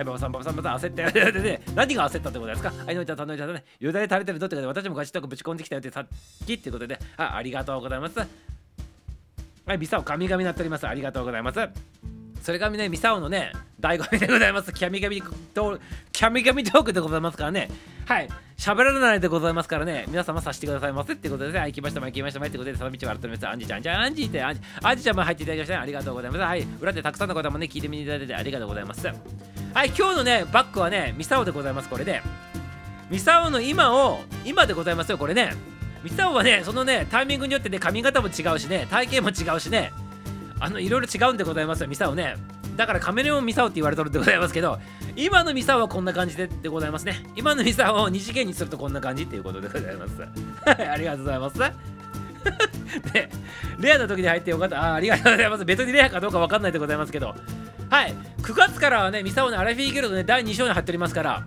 [0.03, 2.71] 馬場さん、馬場さん、また焦って、ね、何が焦ったってことですか？
[2.85, 6.07] はい、のいちゃん、たのいちゃんね、よだれ垂れてるどってことで、私もガチッとぶち込んできたよって、さっ
[6.45, 8.17] きっていうことで、あありがとうございます。
[8.17, 10.87] はい、ビサオ神々になっております。
[10.87, 11.59] ありがとうございます。
[12.43, 14.73] それがね、ミサオのね、醍醐味でございます。
[14.73, 15.79] キャミガミトー
[16.11, 17.69] キャミガミトークでございますからね。
[18.05, 18.27] はい。
[18.57, 20.03] 喋らないでございますからね。
[20.09, 21.59] 皆様させてくださいませってことでね。
[21.59, 23.47] はい、行きましたま、行きましたまってことで、その道を歩っております。
[23.47, 25.79] アンジちゃん、じゃあ、アンジってアンジ、アンジちゃんも入っていただきましたね。
[25.79, 26.41] ありがとうございます。
[26.41, 26.67] はい。
[26.81, 29.07] 裏でたくさんの方もね、聞いてみていただいてありがとうございます。
[29.07, 29.13] は
[29.85, 31.87] い、今日のね、バックはね、ミサオでございます。
[31.87, 32.21] これで、
[33.09, 35.53] ミサオの今を、今でございますよ、これね。
[36.03, 39.93] ミサオはね、そのね、タイミングによってね、髪型も違うしね、体型も違うしね、
[40.63, 42.35] あの、いろいろ違うんでございますよ、ミサオね。
[42.77, 44.79] だからカメレオンミサオって言われとるでございますけど
[45.15, 47.23] 今のミサオはこんな感じででございますね。
[47.35, 50.13] 今のミサオを二次元にするとこんな感じっていうことでございます。
[50.65, 51.59] ありがとうございます。
[53.13, 53.29] で
[53.79, 54.81] レアな時に入ってよかった。
[54.81, 55.65] あありがとうございます。
[55.65, 57.35] 別にレアかどうか分かんないでございますけど。
[57.89, 58.15] はい。
[58.41, 61.43] 9月からはねミサオのアラフィーギルドで第2章に入っておりますから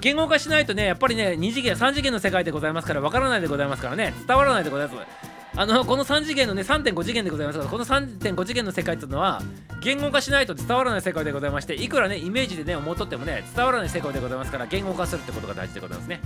[0.00, 4.14] 言語化しないとねやっぱりね2次元3次元の世界でございますから分からないでございますからね。
[4.26, 5.37] 伝わらないでございます。
[5.58, 9.42] あのこの3次元のね3.5次元でございますがこの3.5次元の世界というのは
[9.82, 16.20] 言語化しないと伝わらない世界でございましていくらねイメージでね思っとってもね伝わらない世界でございますから言語化するってことが大事でございますね。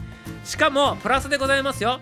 [0.44, 2.00] しかもプラスでございますよ。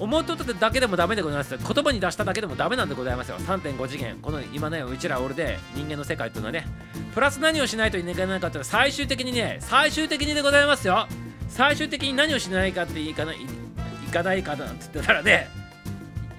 [0.00, 1.56] 思っとっただけでもダメでございます。
[1.56, 3.36] 言葉に出しただけでもダメなんでございますよ。
[3.36, 4.18] 3.5次元。
[4.20, 6.66] この今ねうちら俺で人間の世界っていうのはね。
[7.14, 11.06] プラス何をしないといけないかって最終的にね最終的にでございますよ。
[11.48, 15.59] 最終的に何をしないかっていかないいかないかなって言ってたらね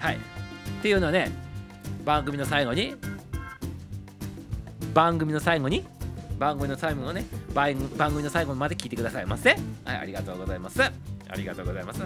[0.01, 0.15] はい。
[0.15, 0.19] っ
[0.81, 1.31] ていうのはね
[2.03, 2.95] 番組の最後に
[4.93, 5.85] 番組の最後に
[6.37, 9.51] 番組の最後のね番組の最後まで聞いてくださいませ。
[9.85, 10.81] はいありがとうございます。
[10.81, 10.91] あ
[11.35, 12.01] りがとうございます。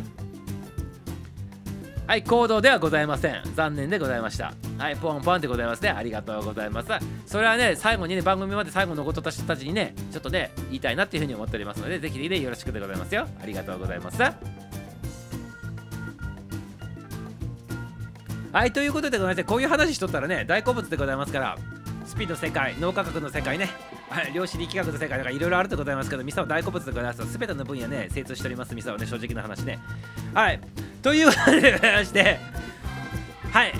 [2.06, 3.42] はい行動ではございません。
[3.56, 4.54] 残念でございました。
[4.78, 5.90] はいポンポンでございますね。
[5.90, 6.90] ありがとうございます。
[7.26, 13.28] それはね最後にね番組まで最後残った人たちにねちょっとね言いたいなっていうふうに思っておりますのでぜひねよろしくでございますよ。
[13.42, 14.55] ありがとうございます。
[18.56, 21.58] はいということでございましてこういう話しとったらね大好物でございますから
[22.06, 23.68] スピード世界脳科学の世界ね、
[24.08, 27.38] はい、量子力学の世界とかいろいろあるでございますけどミサは大好物でございます。
[27.38, 29.78] 全ての分野ね精通しておりますミサはね正直な話ね。
[30.34, 30.62] はい
[31.02, 32.40] ということでございまして
[33.52, 33.74] はい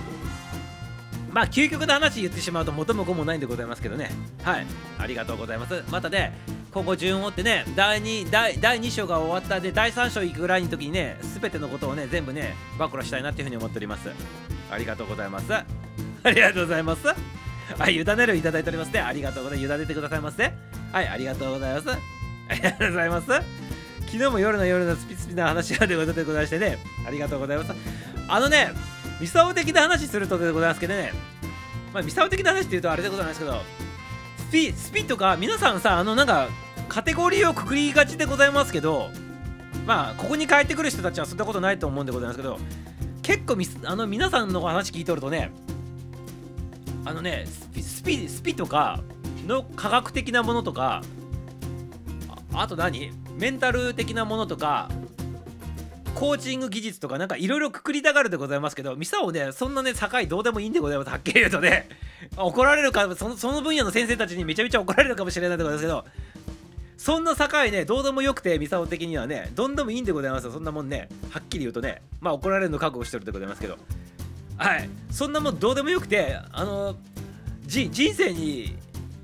[1.36, 4.10] まあ究極の話言ってしまうと元も子もないんでございますけどね
[4.42, 4.66] はい
[4.98, 6.32] ありがとうございますまたね
[6.72, 14.10] 今後順を追ってね第 2, 第第2章が終わったで第3章行くぐらいの時にね全てのことをね全部ね暴露したいなっていうふうに思っております
[14.72, 15.54] ありがとうございます。
[15.54, 17.08] ありがとうございます。
[17.08, 19.00] はい、委ねるいただいておりますね。
[19.00, 19.76] ありがとうございます。
[19.76, 20.52] 委ねてくださいませ。
[20.92, 21.90] はい、ありがとうございます。
[21.92, 23.66] ありがとうございます。
[24.06, 27.72] 昨日も夜の夜のスピスピな話でございましてねありがとうございます
[28.28, 28.70] あのね
[29.20, 31.14] ミサオ的な話するとでございますけどね。
[31.94, 33.62] まあミサオ的な話っていうとあれでございますけど
[34.50, 36.50] スピスピとか皆さんさあのなんか
[36.90, 39.10] カテゴリーをくくりがちでございますけど
[39.86, 42.60] まあここに帰ってくる人たちはそんなことないと思うんでございますけど
[43.22, 45.52] 結構あの皆さんの話聞いとるとね
[47.06, 49.02] あのねスピスピとか
[49.48, 51.02] の科学的なものとか
[52.54, 53.12] あと何？
[53.38, 54.90] メンタル的なものとか
[56.16, 61.10] コーチング技術とかなんかいろいろくくりたがるでございますけどミサをねそんなね境どうでもいいんでございます。
[61.10, 61.90] はっきり言うとね
[62.38, 66.06] 怒られるかそのその分野の先生たちにめちゃめちゃ怒られるかもしれないでございますけど
[66.98, 70.46] そんな境ねどうでもよくてミサオ的にはねどんでもいいんでございます。
[70.46, 73.78] よそんなもんねはっきり言うとねまあ怒られるの覚悟してるでございますけど。
[74.58, 74.90] はい。
[75.12, 76.96] そんなもんどうでもよくてあの
[77.66, 78.78] 人生に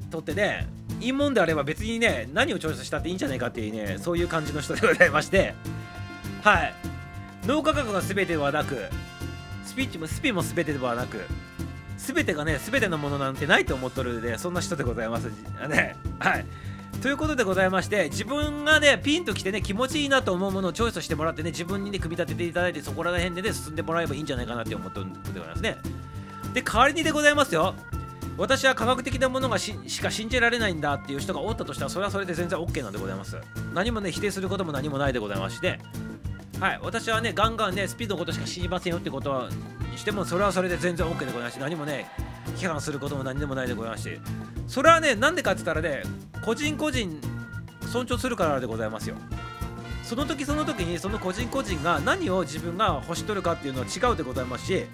[0.10, 0.68] とってね
[1.00, 5.56] いいもんであれば別にね何をチョイスしたっていいんじゃないかっていうねそういう感じの人でございまして。
[6.42, 6.74] はい。
[7.46, 8.78] 脳科学が全てではなく
[9.66, 11.22] スピーチもスピも全てではなく
[11.98, 15.26] 全てがね全てのものなんてないと思っとるでそんな人でございます。
[15.70, 15.96] ね。
[16.20, 16.46] はい。
[17.02, 25.78] ということでございまして自分がねピンときてね気持ちいいなと思うものをチョイスしてもらってね自分にね組み立てていただいてそこら辺でね進んでもらえばいいんじゃないかなって思ってるんでございますね。
[26.54, 27.76] で代わりにでございますよ。
[28.38, 33.38] 私は科学的なものがしか信じられないんだっていう人がおったとしたらそれはそれで全然 OK なんでございます。
[33.74, 35.80] 何もね否定することも何もないでございまして
[36.62, 39.50] はい私はねガンガンねスピードのことしか知りませんよってこと
[39.92, 42.06] にしてもそれはそれで全然 OK でございまして何もね
[42.56, 44.20] 批判することも何でもないでございまして
[44.68, 46.04] それはねなんでかって言ったらね
[46.46, 47.20] 個人個人
[47.92, 49.16] 尊重するからでございますよ。
[50.04, 54.86] その時その時にその個人個人が何を自分が欲しとるかっていうのは違うでございますし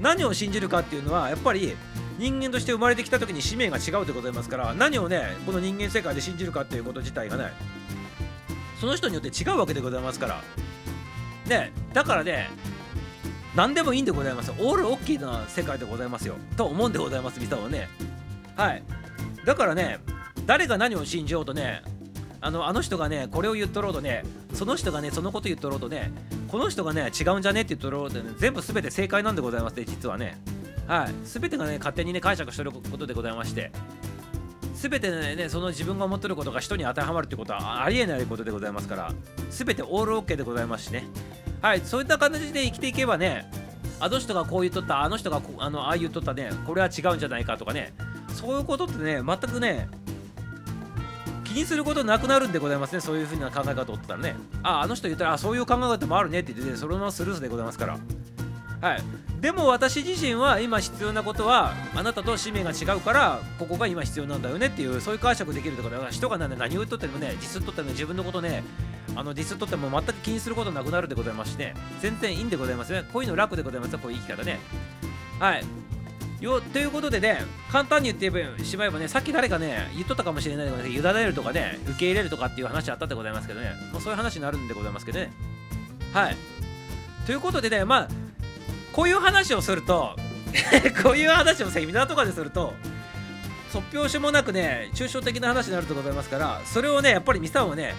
[0.00, 1.74] 何を信じるかっていうのはやっぱり
[2.18, 7.52] 人間として生まれてきた時に使命が違うでございますから何をねこの人間世界で信じるかっていうこと自体がね
[8.80, 10.42] その人によって違うわけでございますから
[11.46, 12.48] ねだからね
[13.54, 14.50] 何でもいいんでございます。
[14.50, 16.34] オールオッケーな世界でございますよ。
[16.56, 17.88] と思うんでございますミサはね。
[18.56, 18.82] はい。
[19.44, 19.98] だからね
[20.46, 21.82] 誰が何を信じようとね
[22.40, 26.10] あのあの人がねこれを言っとろうとねその人がねそのこと言っとろうとね
[26.48, 30.38] この人がね違うんじゃねって言っとろうとね全部全て正解なんでございますね実はね。
[30.86, 33.70] はい、全てがね勝手にね解釈してることでございまして。
[34.88, 39.12] 全てねその自分が思ってることが人に当てはまるってことはありえないことでございますから
[39.50, 41.06] 全てオールオッケーでございますしね。
[41.62, 43.50] はいそういった形で生きていけばね
[43.98, 47.94] あの人がこう言っとったあの人があのああ言っとったねこれは違うんじゃないかとかね
[48.34, 49.88] そういうことってね全くね
[51.44, 54.36] 気にすることなくなるんでございますねそういうふうな考え方をったらね。
[54.62, 57.98] ああの人言ったらあそういう考え方もあるねって言って、ね、そのままスルースでございますから。
[58.82, 59.02] はい。
[59.44, 68.64] でも私自身は今必要なことはあなたと使命が違うからここが今必要なんだよねっていうそういう解釈できるところだから人が、何を言っとってもねディスっとっても自分のことね
[69.14, 74.60] あのディスっとっても全く気にすることなくなるでございまして全然いいんでございますねこういうの楽でございますこういう生き方ね。
[75.38, 75.64] はい。
[76.40, 83.72] よということでね簡単に言ってしまえばねさっき誰かね言っとったかもしれないので委ねるとかね受け入れるとかっていう話あったでございますけどね。
[83.92, 85.30] もうそういう話になるんでございますけどね。
[86.14, 86.36] はい。
[87.26, 88.08] ということでねまあ
[88.94, 90.14] こういう話をすると
[91.02, 92.74] こういう話をセミナーとかですると
[93.72, 97.96] 突拍子もなくね抽象的な話になるでございますからそれをねやっぱりミサオはね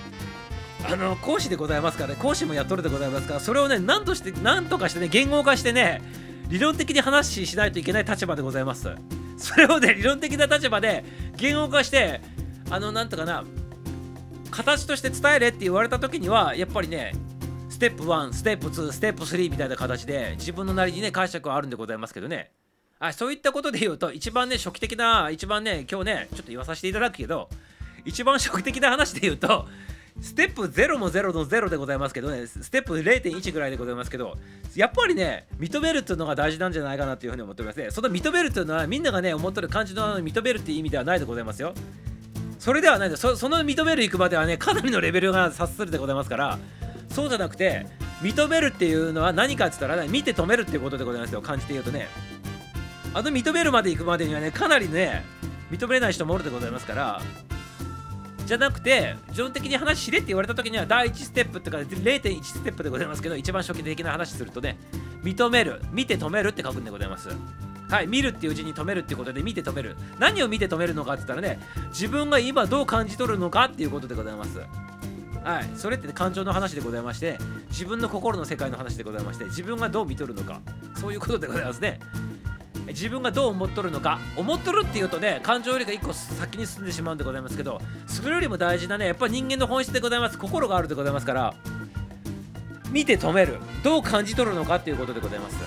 [0.89, 6.01] あの講師でございますから、ね、講師もやっとるでございますからそれをね何として何とかしてね言語化してね
[6.47, 8.95] 理論的に話しないといけない立場でございます。
[9.37, 11.03] それをね理論的な立場で
[11.35, 12.21] 言語化して
[12.69, 13.43] あのなんとかな
[14.49, 17.11] 形として伝えれって言われた時にはやっぱりね
[17.75, 22.51] ステップ1ステップ2ステップ3みたいな形で自分のなりにね解釈はあるんでございますけどね。
[22.99, 27.49] あそういったことで言うと一番ね初期的な一番ね今日ねちょっと言わさせていただくけど
[28.05, 29.67] 一番初期的な話で言うと
[30.21, 34.37] ステップ0も0の0でございますけどねステップ0.1ぐらいでございますけど
[34.73, 37.91] やっぱりね認めるっていうのが大事なんじゃないかなっていうふうに思っておりますね。
[37.91, 41.73] その認めるっていうのはみんながね思ってる感じの認めるっていう意味ではないでございますよ。
[42.57, 46.57] それではないでそその認める行くまではねかなりのレベルが察するでございますから
[47.15, 47.87] そうじゃなくて
[48.21, 51.41] 認めるっていうのは何かって言ったら、ね、見て止めるっていうことでございますよ。
[51.41, 52.07] 感じて言うとね。
[53.13, 55.23] あの認めるまで行くまでにはねかなりね
[55.71, 57.21] 認めれない人もおるでございますから。
[58.45, 64.77] じゃなくて基本的に話しれって言われた時には第1ステップってか0.1ステップでございますけど一番初期的な話するとね
[65.23, 67.29] 認める見て止めるって書くんでございます。
[67.89, 69.95] はい見るっていう字に止めるっていうことで見て止める。
[70.19, 74.59] 何を見て止めるのかって言ったらね自分が今どう感じ取るのかっていうことでございます。
[75.45, 77.37] はい、それって感情の話でございまして
[77.69, 80.59] 自分の心の世界の話でございまして自分がどう見とるのか
[80.95, 81.99] そういうことでございますね。
[82.87, 90.37] 自分がどう思っとるのか思っとるっていうとね感情よりが一個先に進んでしまうんでございますけどそれよりも大事なねやっぱ人間の本質でございます。
[90.39, 91.53] 心があるでございますから
[92.89, 93.59] 見て止める。
[93.83, 95.57] どう感じ取るのかっていうことでございます。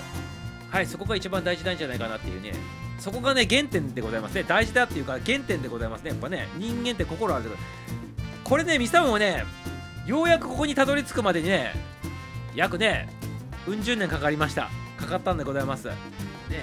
[0.69, 2.53] はいそこが一番大事なんじゃないかなっていうね。
[2.99, 4.43] そこがね原点でございますね。
[4.43, 6.09] 大事だっていうか原点でございますね。
[6.09, 7.49] やっぱね人間って心あるで
[8.43, 9.45] これねミサもね
[10.05, 11.73] ようやくここにたどり着くまでにね
[12.55, 13.09] 約ね
[13.67, 14.69] うん十年かかりました。
[14.97, 15.87] かかったんでございます。
[15.87, 15.93] ね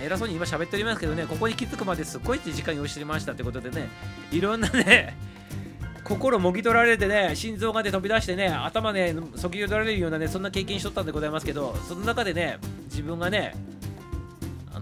[0.04, 3.88] 偉そうに今喋っておりますけどねここに気づくまですっごい時間用意してましたってことでね
[4.32, 5.16] いろんなね
[6.02, 13.54] 心もぎ取られてね心臓がね飛び出してね頭ねそぎ取られるようなねそんな経験しとったんでございますけどその中でね自分がね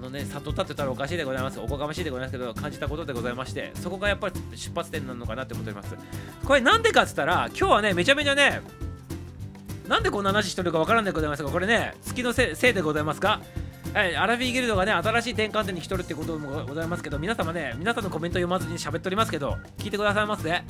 [0.05, 1.59] のね悟ったってたらおかしいでございます。
[1.59, 5.97] おこがましいでございますけど感じたことでございましてそこがやっぱり出発点なのかなって思っております。
[6.45, 8.61] これなんでかっつったら今日はねめちゃめちゃね
[9.89, 13.41] なんでこんな話してるかわからんでございますがこれね月のせいでございますか？
[13.93, 20.67] はい、アラフィーギルドがね、新しい転換点に来とるってこともございますけど、皆様ね、皆さんのコメント読まずに喋っておりますけど、聞いてくださいますね。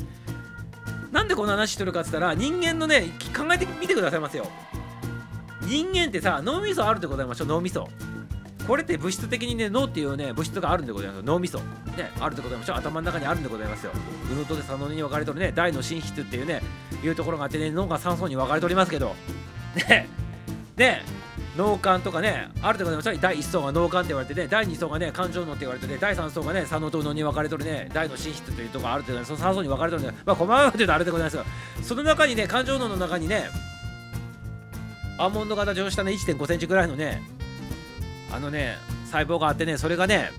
[1.11, 4.47] なんでこんな話してるかっつったら人間のね考えてみてくださいますよ。
[5.63, 7.89] 人間ってさ脳みそあるでございましょう脳みそ。
[8.67, 11.59] これって物質的にね脳っていうね物質があるんでございます脳みそ。
[11.59, 13.93] ねあるでございましょう頭の中にあるんでございますよ。
[14.29, 16.63] 右脳と左脳に分かれとるね大の心室っていうね
[17.03, 19.15] いうところがあってね脳が3層に分かれておりますけど。
[19.89, 20.09] ね
[20.77, 21.03] ね
[21.57, 31.45] 脳幹とかねあるでございます第1層が脳幹って言われてね第2層がね感情脳って言われてね第3層がね左脳と脳に分かれとるね大の心室というところがあるでございますその3層に分かれとるんでまあ細かく言うとあれでございますよ。
[31.83, 33.51] その中にね感情脳の中にね
[35.17, 37.23] アーモンド型上下ね1 5センチぐらいのね
[38.35, 40.31] あのね細胞があってねそれがね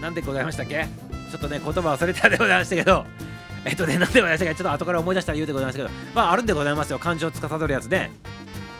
[0.00, 0.86] 何でございましたっけ？
[1.30, 3.04] ちょっとね言葉忘れたでございましたけど
[3.64, 4.54] えっとね何でございましたっけ？
[4.54, 6.98] ちょっと後から思い出したら言うでございますけどまああるんでございますよ。
[6.98, 8.10] 感情を司るやつね。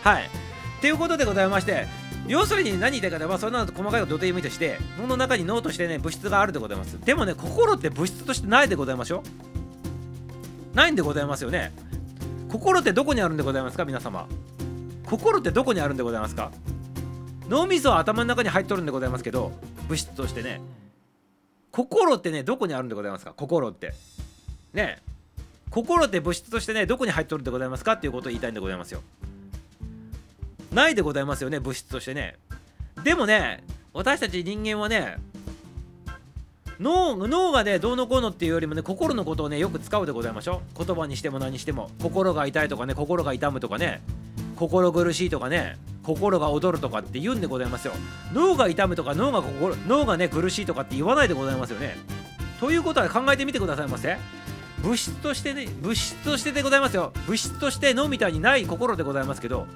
[0.03, 0.25] はい。
[0.25, 1.87] っていうことでございまして
[2.27, 6.99] 要するに何言いたいかではそんなの細かいことどうでいいとして脳の中に脳としてね物質があるでございます。
[7.05, 9.23] でもね心って物質としてないでございましょ
[10.75, 11.73] ないんでございますよね。
[12.49, 13.85] 心ってどこにあるんでございますか？
[13.85, 14.27] 皆様。
[15.07, 16.51] 心ってどこにあるんでございますか？
[17.51, 19.51] 脳みそは頭の中に入っとるんでございますけど
[19.89, 20.61] 物質としてね
[21.73, 23.33] 心ってねどこにあるんでございますか？
[23.37, 23.93] 心って。
[24.73, 25.03] ね
[25.71, 27.95] 心って物質としてねどこに入っとるんでございますか？
[27.95, 29.03] っていうことを言いたいんでございますよ。
[30.73, 32.37] ないでございますよね物質としてね。
[33.03, 35.17] でもね私たち人間はね
[36.79, 40.85] 脳脳がねどうのこうのっていうよりもね心のことをねよく使うでございましょう。
[40.85, 41.91] 言葉にしても何にしても。
[42.01, 44.01] 心が痛いとかね心が痛むとかね。
[44.61, 47.95] 心苦しいとかね心が踊るとかって言うんでございますよ。
[48.35, 51.97] 脳が痛むとか脳が心脳がね苦しいとかって言わないでございますよね。
[52.59, 54.19] ということは考えてみてくださいませ。
[54.83, 57.13] 物質としてね物質としてでございますよ。
[57.27, 59.67] 物質として脳みたいにない心でございますけど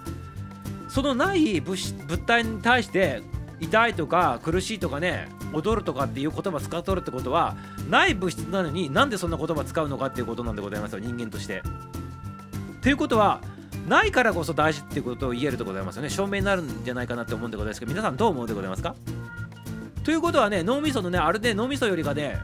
[0.88, 3.23] そのない物物体に対して
[3.61, 7.57] 痛いとか苦しいとかね踊るとかっていう言葉使っとるってことは
[7.88, 10.99] ない物質なのになんでそんな言葉使うのかっていうことなんでございますよ。
[10.99, 11.62] 人間として。
[12.83, 13.40] ということは
[13.88, 16.11] ないからこそ大事ってことを言えるでございますよね。
[16.11, 18.94] 証明になるんじゃないかなって思うんでございますけど皆さんどう思うでございますか？
[20.05, 22.38] ということはね脳みそのねあれで脳みそよりがね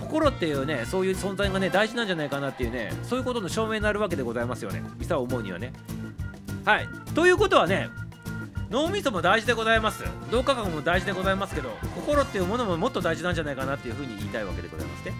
[0.00, 4.82] 心っていうねそういう存在がね大事なんじゃないかなっていうねそういうことの証明になるわけでございますよね。
[4.98, 5.72] ミサ思うにはね。
[6.64, 6.88] はい。
[7.14, 7.90] ということはね
[8.70, 10.04] 脳みそも大事でございます。
[10.32, 15.12] 脳科学も大事でございますけど心っていうものももっと大事なんじゃないかなっていうふうに言いたいわけでございますね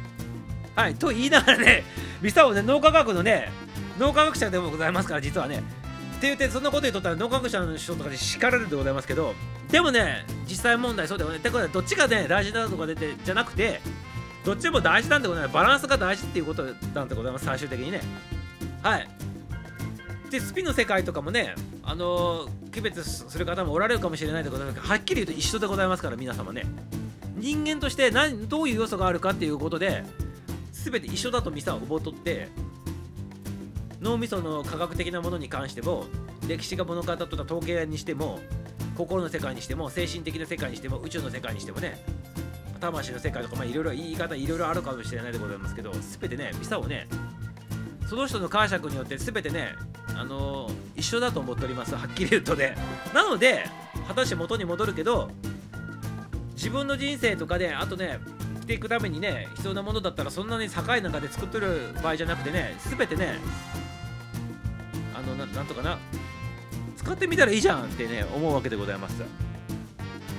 [0.74, 0.94] はい。
[0.94, 1.84] と言いながらね
[2.22, 3.50] ミサオね脳科学のね
[3.98, 5.62] 脳科学者でもございますから実はね。
[6.16, 9.34] って言ってそんなこと言っとったら脳科学者の人とかで叱られるでございますけど
[9.70, 11.36] でもね実際問題そうだよね。
[11.36, 13.80] ってことはどっちがね大事だとか出てじゃなくて
[14.44, 15.54] どっちも大事なんでございます。
[15.54, 18.00] バランスが大事っていうことなんでございます最終的にね。
[18.82, 19.08] はい。
[20.30, 26.64] でスピの世界とかもねあのー、区別する方もおられるかもしれないでございますけどはっきり言うと一緒でございますから皆様ね。
[27.36, 30.04] 人間として何どういう要素があるかっていうことで
[30.72, 32.48] 全て一緒だとミサを覚えとって
[34.00, 36.04] 脳みその科学的なものに関しても
[36.46, 38.40] 歴史が物語った統計にしても
[38.96, 41.98] 心の世界にしても精神的な世界にしても宇宙の世界にしてもね
[42.80, 47.06] 魂の世界とかまあいろいろ言い方いろいろあるかもしれないでございますけど全てねミサをね
[48.08, 49.74] その人の解釈によって全てね
[50.14, 51.94] あのー、一緒だと思っております。
[51.94, 52.74] はっきり言うとね。
[53.12, 53.64] なので
[54.08, 55.30] 果たして元に戻るけど
[56.54, 58.18] 自分の人生とかであとね
[58.54, 63.38] 生きていくためにね必要なものだったらそんなに境中で作ってる場合じゃなくてね全てね
[65.26, 65.98] のななんとかな。
[66.96, 69.22] 使ってみたらいいじゃんってね思うわけでございます。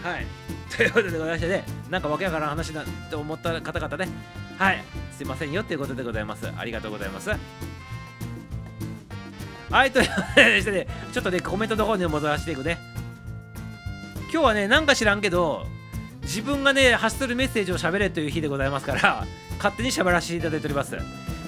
[0.04, 0.26] はい。
[0.76, 4.10] ということでございましてねなんかわけわからん話だと思った方々ね。
[4.58, 4.84] はい。
[5.12, 6.52] すいませんよっていうことでございます。
[6.58, 7.32] ありがとうございます。
[9.70, 12.78] はいということでしてねちょっとねコメントの方に戻らせていくね。
[14.32, 15.66] 今日はねなんか知らんけど
[16.22, 19.26] 自分がね発するメッセージを喋れという日でございますから
[19.58, 20.98] 勝手に喋らせていただいております。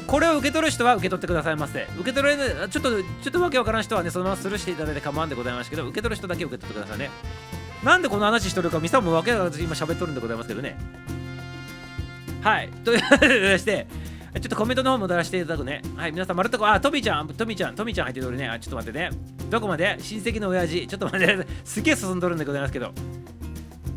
[0.10, 7.12] これを受け取る人は受け取ってくださいませ受け取れないちょっとちょっとわけわからん人はねそのままスルーしていただいて構わんでございますけど受け取る人だけ受け取ってくださいね
[7.84, 10.78] なんでこの話しとるかミサもわけわからず今喋っとるんでございますけどね
[12.42, 13.86] はいということでして
[14.34, 15.82] ちょっとコメントの方も出らせていただくね。
[15.96, 18.48] はい、皆さん、まるっとこ、あ、トミちゃん、トミちゃん、トミちゃん入ってるね。
[18.48, 19.10] あ、ちょっと待ってね。
[19.50, 19.98] どこまで？
[20.00, 20.86] 親戚の親父。
[20.86, 22.94] ちょっと待って、すげえ進んどるんでございますけど。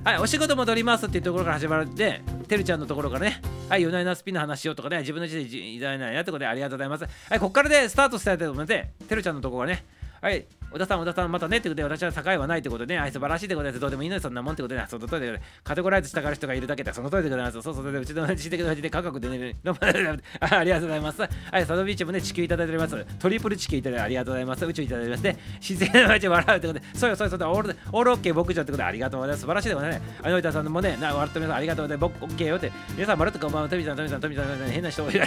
[0.05, 7.05] はい、お仕事戻りますっていうところから始まるんで、てるちゃんのところからね、はい、夜な夜なスピンの話しようとかね、自分の字でいただいないなってことでありがとうございます。
[7.31, 9.85] はい、ここからでスタートしたいと思って、てるちゃんのところがね、
[10.21, 17.61] はい、小田さん、小田さん、またねってことで、私は境はないってことでね、はい、素晴らしいってことで、どうでもいいのにそんなもんってことで、その通りで、カテゴライズしたがる人がいるだけで、その通りでございます。
[17.61, 21.21] そうそう、うちの知的な味で価格でね、どうもありがとうございます。
[21.21, 21.29] は
[21.61, 23.05] い、サドビーチもね、地球いただいております。
[23.19, 24.65] トリプル地球いただいてありがとうございます。
[24.65, 29.41] 宇宙いただいてまして、自然の街笑うってことで、そうよ、そうよ、そうよ、オールオールオッケー僕じゃってことで、ありがとうございます。
[29.43, 30.17] 素晴らしいでございますね。
[30.23, 31.53] あの板さんもね、な笑ってます。
[31.53, 32.13] ありがとうございます。
[32.13, 35.21] 僕、オッケーよって、皆さん、まるっとこんばんは、トミさん、トミさん、トミさん、変な人い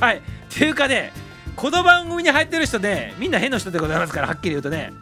[0.00, 1.12] はい、っていうかね、
[1.56, 4.92] この番組に入ってる人ねみんな変な人でございますからはっきり言うとね。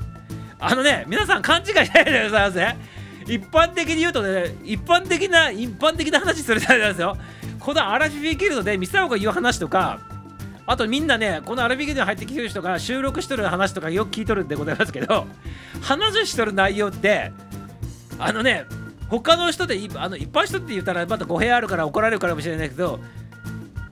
[0.58, 2.76] あのね皆さん勘違いしないでございますね
[3.26, 7.16] 一般的に言うとね一般的な一般的な話するじゃないですよ。
[7.58, 10.00] このアラフィフィギルドでミサオが言う話とか
[10.66, 15.26] あとみんなねこのアラフィギルドに入ってきてる人が収録しとる話とかよく聞いとるんでございますけど
[15.80, 17.32] 話しとる内容って
[18.18, 18.66] あのね
[19.08, 22.98] 他の人であの一般人って言ったらまた語弊あるから怒られるかもしれないけど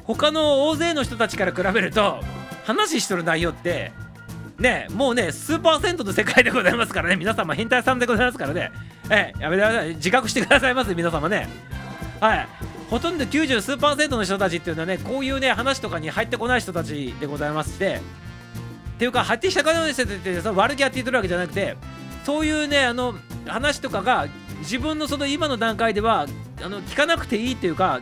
[0.05, 2.21] 他の大勢の人たちから比べると
[2.71, 3.93] 話しとる内容って
[4.59, 8.71] ねもうね数パーセントの世界でございますからね皆様変態さんでございますからね。
[9.11, 9.95] えやめてください。
[9.97, 11.49] 自覚してくださいます皆様ね。
[12.21, 12.49] はい。
[12.89, 18.01] ほとんど90数パーセントの人たちっていうのはねこういうね話とかに入ってこない人たちでございまして。
[18.95, 21.77] っていうか入ってきた方の人ってその悪気あって言ってるわけじゃなくて
[22.25, 23.14] そういうねあの
[23.47, 26.27] 話とかが自分のその今の段階では
[26.62, 28.01] あの聞かなくていいっていうか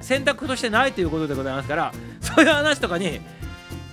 [0.00, 3.20] 選択としてないということでございますからそういう話とかに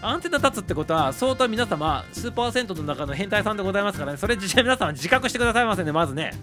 [0.02, 4.18] アンテナ立つってことは相当皆様数パーセントの中の変態さんでございますからね。
[4.18, 6.34] それ皆さん自覚してくださいませねまずね。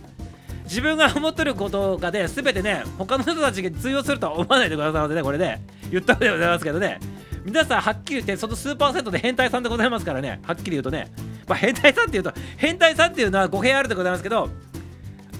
[0.64, 6.98] 自分が思ってることがね全てね他の人たちが通用するとは思わないでくださいませねこれで、ね、言ったわけでございますけどね。
[7.44, 10.40] 皆さんはっきり言ってその数パーセントで変態さんでございますからね。
[10.42, 11.10] はっきり言うとね。
[11.46, 14.48] まあ変態さんっていうと変態さんっていうのは語弊あるでございますけど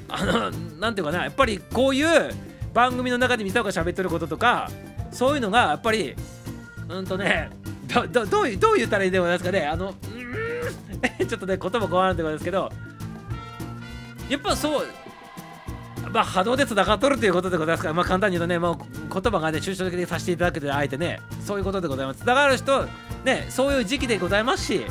[0.09, 2.31] あのなんていうかなやっぱりこういう
[2.73, 4.71] 番組の中でミサオが喋ってることとか
[5.11, 6.15] そういうのがやっぱり
[6.89, 7.51] うんとね
[7.93, 9.67] どどどうどう言ったらいいでございますかね。
[9.67, 11.27] あのうん。
[11.27, 12.73] ちょっとね言葉困るんでございますけど。
[14.29, 14.87] やっぱそう
[16.11, 17.95] まあ波動でつながっとるということでございますから。
[17.95, 18.77] まあ簡単に言うとねもう
[19.13, 21.21] 言葉がね抽象的にさせていただくとあえてね。
[21.45, 22.21] そういうことでございます。
[22.21, 22.87] つながる人
[23.25, 24.87] ねそういう時期でございますし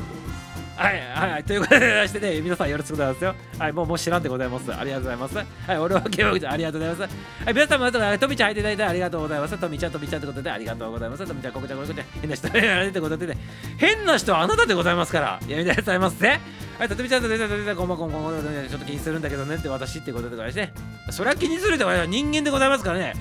[0.76, 3.36] はいはいはいということでしてね皆さんよろしくございますよ。
[3.60, 4.74] はいもうもう知らんでございます。
[4.74, 5.38] ありがとうございます。
[5.38, 5.44] は
[5.74, 7.16] い俺はゲームありがとうございます。
[7.46, 9.58] はい皆さんもとみちゃん入っていただいてありがとうございます。
[9.58, 11.28] とみちゃんとみちゃんってことでありがとうございます。
[11.28, 13.38] とみちゃんここちゃんここちゃん変な人やられてことでね
[13.78, 15.40] 変な人はあなたでございますから。
[15.48, 16.42] やめてございますね
[16.80, 20.74] はいとみちゃんとみちゃんとみちゃんこんばんこんばんこんちょっと気にするんだけどねって私ってことでございまして
[21.12, 23.14] それは気にするって人間でございますからね。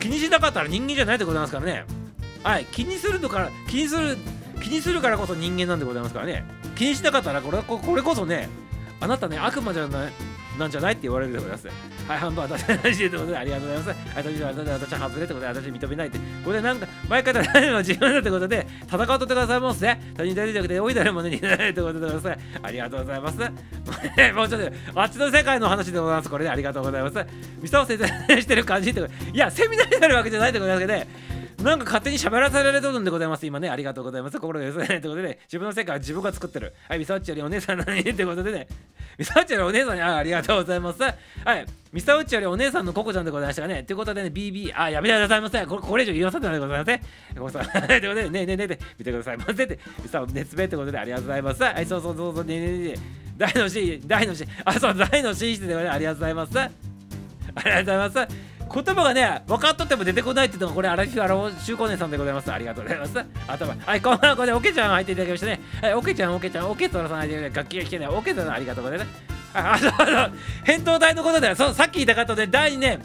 [0.00, 1.84] 気にしなかったら人間じゃないでございますからね。
[2.42, 4.16] はい気にするとから気にする
[4.62, 6.44] 気にするからこそ人間なんでございますからね。
[6.80, 8.48] 気にしなかったらこれこれこそね
[9.00, 10.12] あなたね悪魔じゃない
[10.58, 11.68] なんじゃないって言われるでございます。
[12.08, 13.88] はい、ハンバーガー私ということでありがとうございます。
[13.88, 16.18] はい、私は私は外れってことで私認めないって。
[16.44, 20.12] これなんか、前から何も自分だってことで戦うとってくださいますね。
[20.16, 22.58] 他人大事じゃなくて、おいだるものにならないってことでございます。
[22.62, 23.38] ありがとうございます。
[23.38, 26.28] もうちょっと、あっちの世界の話でございます。
[26.28, 27.26] これでありがとうございます。
[27.60, 31.40] ミサオ先生してる感じっていや、セミナーになるわけじゃないってことですけどね。
[31.62, 33.44] なんか勝手に喋らされるんでございます。
[33.44, 34.40] 今ね、ありがとうございます。
[34.40, 34.86] 心ですね。
[34.86, 36.72] ということで、自分の世界は自分が作ってる。
[36.88, 38.66] はい、ミサオッチよりお姉さんなのにってことでね、
[39.20, 41.02] ミサウチよりお姉さんにあありがとうございます。
[41.02, 43.82] はい、ミサウチよりお姉さんのココちゃんでございましたがね。
[43.82, 45.66] ということでね、BB、あ、やめてくださいませ。
[45.66, 47.00] これこれ以上言わせてないでございません。
[47.36, 47.86] ごめんなさい。
[47.86, 51.62] ということで、ねえねえねえで、見てくださいませって、ミサウ熱弁ってことでありがとうございます。
[51.62, 52.98] はい、そうそうそうそう、ねえねえねえ。
[53.36, 56.58] 大の C、大の C、あ、そう、大の C してでありがとうございます。
[56.58, 56.72] あり
[57.56, 58.49] がとうございます。
[58.72, 69.10] 言葉がね分かっとっても出てこないっていうのがこれアラフィフアラ中高年さんでございますありがとうございます頭はいこんばんはこれオケちゃん入っていただきましたねはいオケちゃんオケちゃんオケトラさん入って楽器が来てねオケトラさんありがとうございます
[69.52, 70.32] ああそうそう
[70.64, 73.00] 返答台のことでそうさっき言った方で第2ね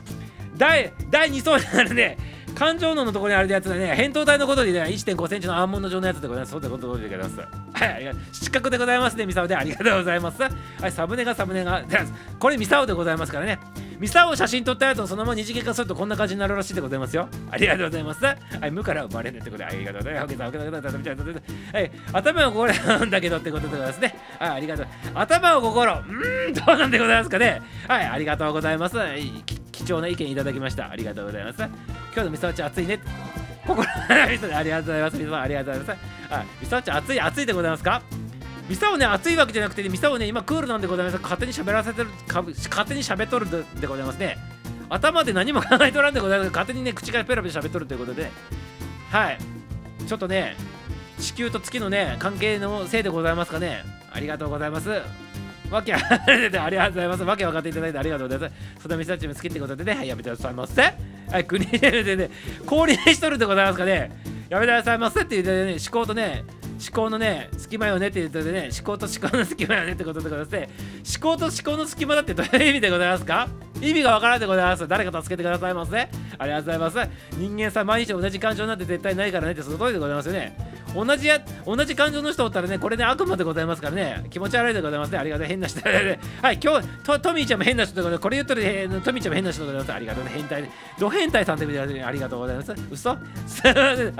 [0.55, 2.17] 第第2層になるね
[2.55, 6.51] 感情脳のところにあるやつでね、扁桃体のことでね、1.5センチのアーモンド状のやつでございます。
[6.53, 7.39] そうでございます。
[7.39, 9.55] はい、失格でございますね、ミサオで。
[9.55, 10.41] ありがとうございます。
[10.41, 10.49] は
[10.87, 11.83] い、サムネがサムネが、
[12.39, 13.59] これミサオでございますからね。
[13.99, 17.29] ミサを写真撮ったやつをそのまま二次元化するとこんな感じになるらしいでございますよ。
[17.49, 18.25] ありがとうございます。
[18.25, 18.35] は
[18.67, 20.35] い、無から生まれるってことで、ありがとうございます。
[21.73, 24.15] はい、頭を心なんだけどってことでございますね。
[24.39, 24.87] はい、ありがとう。
[25.13, 27.61] 頭を心、うーん、どうなんでございますかね。
[27.87, 28.97] はい、ありがとうございます。
[29.71, 30.89] 貴重な意見いただきました。
[30.89, 31.57] ありがとうございます。
[31.57, 31.69] 今
[32.13, 32.99] 日のミサオちゃん暑いね。
[33.65, 34.37] 心あり
[34.69, 35.17] がとうございます。
[35.17, 36.33] ミサオありがとうございます。
[36.33, 38.01] はい、ミサオちゃん暑い、暑いでございますか？
[38.69, 41.19] ミサオね、暑いわけじゃなくて、ミサオね、今クールなんでございます。
[41.21, 42.45] 勝手に喋らせてる、勝
[42.87, 43.47] 手に喋っとる
[43.79, 44.37] でございますね。
[44.89, 46.51] 頭で何も考えとらんでございます。
[46.51, 48.31] 勝手にね、口からペラペラ喋っとるということで、
[49.11, 49.37] はい。
[50.07, 50.55] ちょっとね、
[51.19, 53.83] 地球と月のね、関係のせいでございますかね。
[54.11, 54.89] ありがとうございます。
[55.71, 55.97] わけあ
[56.27, 57.23] りがとうございます。
[57.23, 58.81] わけ分かっていただいてありがとうございます。
[58.81, 60.81] そのミサチも好きってことでね、はい、やめてくださいませ。
[61.31, 62.29] はい、国でね、
[62.65, 64.11] 氷にしとるでございますかね。
[64.49, 66.43] やめてくださいませって言ってね、思考とね、
[66.79, 70.69] 思考のね隙間よねって言ってね思考と思考の隙間よねってことでございまして
[71.19, 73.47] 思考と思考の隙間だってどういう意味でございますか？
[73.81, 74.87] 意味がわからんでございます。
[74.87, 76.07] 誰か助けてくださいませ
[76.37, 77.09] ありがとうございます。
[77.37, 80.57] 人間さ毎日同じ感情なんて絶対ないからねってその通りでございますよね。
[80.95, 84.25] 同じや同じ感情の人おったらねこれね悪魔でございますからね。
[84.29, 85.17] 気持ち悪いでございますね。
[85.17, 85.45] ありがとう。
[85.45, 85.89] 変な人は
[86.51, 88.21] い今日トミーちゃんも変な人でございます。
[88.21, 89.93] これ言っとる、えー、トミーちゃんも変な人でございます。
[89.93, 90.31] ありがとうね。
[90.33, 92.73] 変態ド変態さんって見てありがとうございます。
[92.89, 93.11] 嘘？
[93.11, 93.17] あ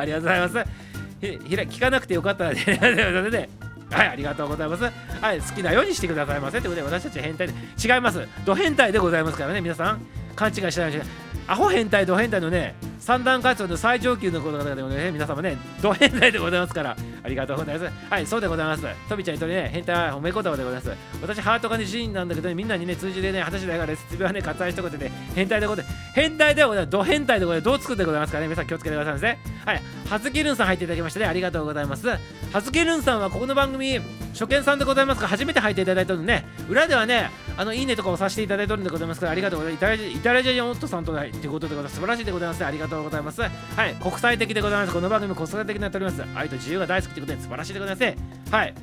[0.06, 0.95] りがとうございます。
[1.22, 3.50] ひら聞かなくてよかったらね
[3.92, 4.84] はい、ありがとうございます。
[5.22, 6.60] はい、好きなようにしてくださいませ。
[6.60, 8.28] ということで、私たち変態で、違います。
[8.44, 10.02] ド変態でございますからね、皆さん、
[10.36, 11.26] 勘違いしないでください。
[11.48, 17.94] アホ変態、ド変態のね、三段活動の最上級のことでもね、皆様ね、ド変態でございますから、ありがとうございます。
[18.10, 18.84] はい、そうでございます。
[19.08, 20.92] とびちゃんとね、変態褒め言葉でございます。
[21.22, 25.98] 私、ハートがね、人なんだけど、ね、みんなにね、通じてね、果たしながら、説明はね、割愛一言で、ね、変態でございます。
[26.16, 26.92] 変態でございます。
[26.92, 27.66] ド変態でございます。
[27.66, 29.28] どう作ってございますからね、皆さん気をつけてくださいませ。
[29.28, 32.08] はい、はずきるんさん入っていただきましてね、ありがとうございます。
[32.08, 32.18] は
[32.62, 34.00] ずきるんさんは、ここの番組、
[34.34, 39.84] 初見さんでございますが、初めて入っていただいたのでね、裏ではね、あの、いいねとかをさせていただいてるんでございますから、ありがとうございます。
[39.84, 41.96] イタリアジャオットさんと、ということでございます。
[41.96, 42.64] 素晴らしいでございます。
[42.64, 43.42] ありがとうございます。
[43.42, 44.94] はい、国際的でございます。
[44.94, 46.24] この番組国際的になっております。
[46.36, 48.54] 愛と自由が大好きということで素晴らしいでございます。
[48.54, 48.74] はい。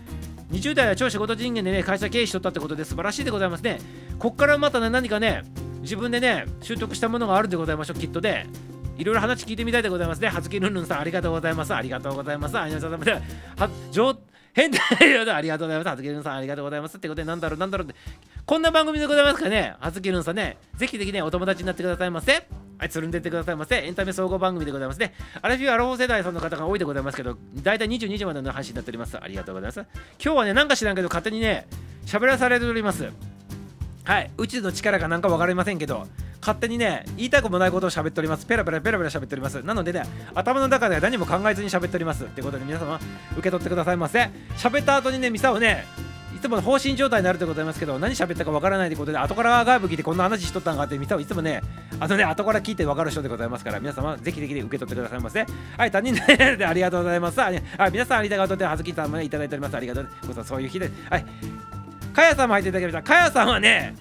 [0.50, 3.78] 20代は超仕事人間でね、会社経営しとったってことで素晴らしいでございますね。
[4.18, 5.44] こっからまたね、何かね、
[5.82, 8.46] 自分でね、習得したものがあるでございましょう、きっとで。
[8.96, 10.28] いろいろ話聞いてみたいでございますね。
[10.28, 11.74] はずきぬんぬんさん、ありがとうございます。
[11.74, 12.58] ありがとうございます。
[12.58, 13.60] ありがとうございます。
[13.60, 14.16] は上
[14.54, 14.80] 変態
[15.32, 15.88] ありがとうございます。
[15.88, 16.96] はずきぬんさん、ありがとうございます。
[16.96, 17.94] ってことで、なんだろう、なんだろうって。
[18.44, 22.46] こんな番組でございますかね、はずきぬんさんね、ぜひぜひね、お友達になってくださいませ。
[22.78, 23.76] はい、つるんでってくださいませ。
[23.76, 25.14] エンタメ総合番組でございますね。
[25.40, 29.16] アラフィフアラフォー世代さんの方が多いでございますけど、だいたい22時までの配信になっております。
[29.16, 29.80] ありがとうございます。
[30.22, 31.66] 今日はね、なんか知らんけど、勝手にね、
[32.04, 33.08] 喋らされております。
[34.04, 36.06] はい、宇宙の力かなんか分かりませんけど、
[36.40, 38.46] 勝手にね、言いたくもないことを喋っております。
[38.46, 39.62] ペラペラペラペラ喋っております。
[39.62, 40.02] なのでね、
[40.34, 42.24] 頭の中では何も考えずに喋っております。
[42.24, 42.98] ってことで皆様、
[43.32, 44.28] 受け取ってくださいませ。
[44.56, 45.84] 喋った後にね、ミサをね、
[46.34, 51.60] いつも放心状態になるでございますけど何喋ったかわからないということで後から外部聞いてこんな話しとったんかって見たいつもね
[52.00, 55.46] あのね後から聞いてわかる人でございますから皆様ぜひぜひ受け取ってくださいませ
[55.76, 61.24] はい他人でありがとうございますはい皆さんありがとうございますはずきさんもねいただいておりますありがとうございますそういう日ではい
[62.12, 63.94] かやさんも入っていただきましたかやさんはね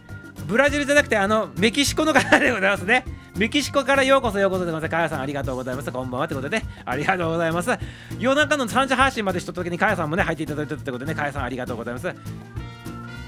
[0.45, 3.05] ブラジルじゃなくてあのメキシコの方でございますね
[3.37, 4.91] メキシコからようこそようこそでございます。
[4.91, 5.91] かやさんありがとうございます。
[5.91, 7.69] こんばんはってことで、ね、ありがとうございます。
[8.19, 12.13] 夜中の3時配信までしとった時にかやさんもね、入っていただいたってことでね、かやさんありがとうございます。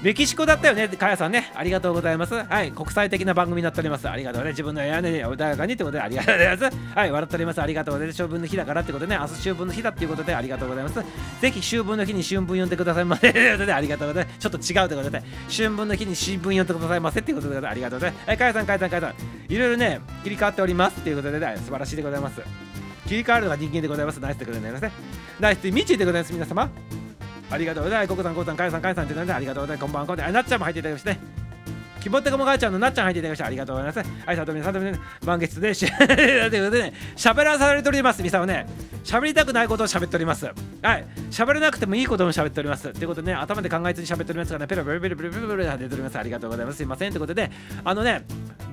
[0.04, 1.50] メキシコだったよね、かやさんね。
[1.54, 2.34] ありがとうございます。
[2.34, 4.06] はい、国際的な番組になっております。
[4.06, 4.50] ありがとうね。
[4.50, 6.76] 自分の屋根で穏やかにってことでありがとうございます。
[6.94, 7.62] はい、笑っております。
[7.62, 8.22] ありがとうございます。
[8.22, 10.96] 秋分の日だからってことでね、明日秋分の日だっていうことでありがとうございます。
[11.40, 13.32] ぜひ秋分の日に春分読んでくださいませ。
[13.32, 14.38] ということでありがとうございます。
[14.40, 18.28] ちょっと違うということで、春分の日に新聞読んでくださいませっていうことでありがとうございます。
[18.28, 19.14] はい、かやさん、かやさん、かやさん。
[19.48, 22.42] いろいろね、切り替わっておりますっていうことで、ね、素晴らしいでございます。
[23.08, 24.20] 切り替わるのが人間でございます。
[24.20, 24.92] ナイスでございますね。
[25.40, 26.68] ナイスで、みちでございます、皆様。
[27.50, 28.08] ありがとうございます。
[28.08, 29.84] ココさん、ココさん、かやさん、かやさんってなんでありがとうございます。
[29.84, 30.32] こんばんは、こんばんは。
[30.32, 31.43] なっちゃんも入っていただきましてね。
[32.04, 34.26] 希望ってかも母ちゃんのなっちゃん入っていただきましてありがとうございます。
[34.26, 34.92] はい、さとみさとみ
[35.24, 38.66] 満月でし、 ということでね、喋らされております、みさはね。
[39.04, 40.44] 喋りたくないことを喋っております。
[40.44, 42.92] はい、喋らなくてもいいことも喋っております。
[42.92, 46.18] ということでね、頭で考えずに喋っておりますからね、ペロペロペロペロペロペロ出ております。
[46.18, 46.76] ありがとうございます。
[46.76, 47.10] すいません。
[47.10, 47.50] ということで、
[47.82, 48.22] あのね、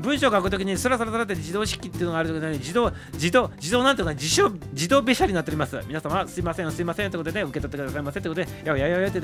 [0.02, 5.80] 文章を書くときにスラスラスラって自動式っていうのがあるときに、自動、自動、自動なんていうか、自動、自動べしゃりになっております。
[5.88, 7.12] 皆様、すいません、すいません。
[7.12, 8.22] ということで、ね、受け取ってくださいませ。
[8.22, 9.20] ということで、いやいやいやいやって、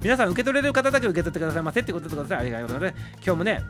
[0.00, 1.80] 皆さん受け取れる方だけ受け取ってくださいませ。
[1.80, 2.40] ってことでございます。
[2.40, 3.25] ありがとうございます。
[3.26, 3.60] 今日もね、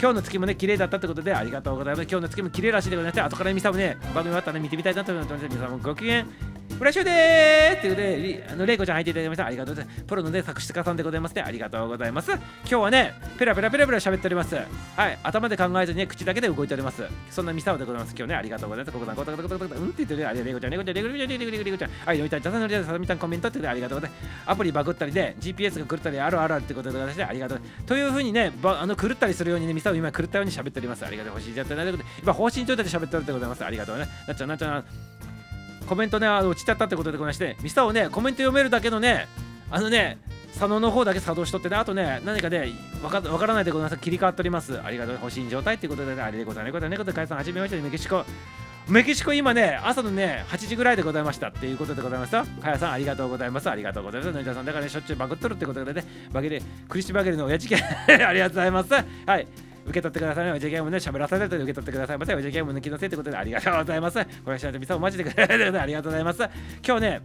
[0.00, 2.08] 今日の月もね、綺麗だったってことで、ありがとうございます。
[2.08, 5.44] 今日の月も綺麗らしいでございまして、後から見さもね、番組終わったら、ね、見てみたいなと思います。
[5.46, 6.26] 皆さんもごきげん
[6.78, 9.46] 浦修でーすということで、あの、れいこちゃん入っていただきました。
[9.46, 10.04] ありがとうございます。
[10.04, 11.42] プロのね、作詞家さんでございますね。
[11.42, 12.32] ありがとうございます。
[12.32, 14.54] 今日はね、ペラペラペラペラ喋っております。
[14.54, 17.02] はい、頭で考えずにね、口だけで動いております。
[17.30, 18.14] そんなミサオでございます。
[18.16, 18.94] 今日ね、ありがとうございます。
[18.94, 24.22] ここだ、ここだ、ここだ、ここだ、うんって言ってね、あれ、れいこちゃん、れいこちゃん、れいこちゃん、れいこちゃん、れいこちゃん、れいこちゃん、はい、のりたい、たさのりたい、さみたんコメントってありがとうございます。
[24.46, 27.60] アプリバグったりで、GPS が狂ったり、あるあるあるってことでございまして、ありがとう。
[27.86, 31.04] というふうにね、ばあの狂ったりするようにね、ミサオ今狂ったように喋っております。
[31.06, 31.32] ありがとう。
[31.34, 33.64] 星じゃってないということで、今、方針状態で喋っておるでございます。
[33.64, 34.06] ありがとうね。
[34.26, 35.15] なっちゃん、なっちゃん。
[35.86, 39.28] コメントね、あの落ちちゃったってことでございまして、ミサオね、コメント読めるだけのね、
[39.70, 40.18] あのね、
[40.52, 42.72] 佐野の方だけ作動しとってね、あとね、何かね、
[43.02, 44.02] わかからないでございます。
[44.02, 44.80] 切り替わっております。
[44.80, 45.14] ありがとう。
[45.14, 46.88] 欲しい状態ってことでね、あれでございます。
[46.88, 48.24] ね、ことで、解散始めましたね、メキシコ。
[48.88, 52.44] メキシコ今ね、朝のね、8時ぐらいでございましたっていうことでございますよ。
[52.62, 53.68] かやさん、ありがとうございます。
[53.68, 54.32] ありがとうございます。
[54.32, 57.76] のりさん、だからね、しょっちゅうバグっとるってことでね、バゲで、クリスバゲルの親父家、
[58.24, 58.92] ありがとうございます。
[58.92, 59.46] はい。
[59.86, 60.52] 受け取ってくださいね。
[60.52, 62.34] おじゲームね、喋らされて受け取ってくださいませ。
[62.34, 64.24] おじゲーム抜きのせいということでありがとうございます。
[64.44, 66.42] これしないとミサをマジでくれてありがとうございます。
[66.86, 67.20] 今日ね、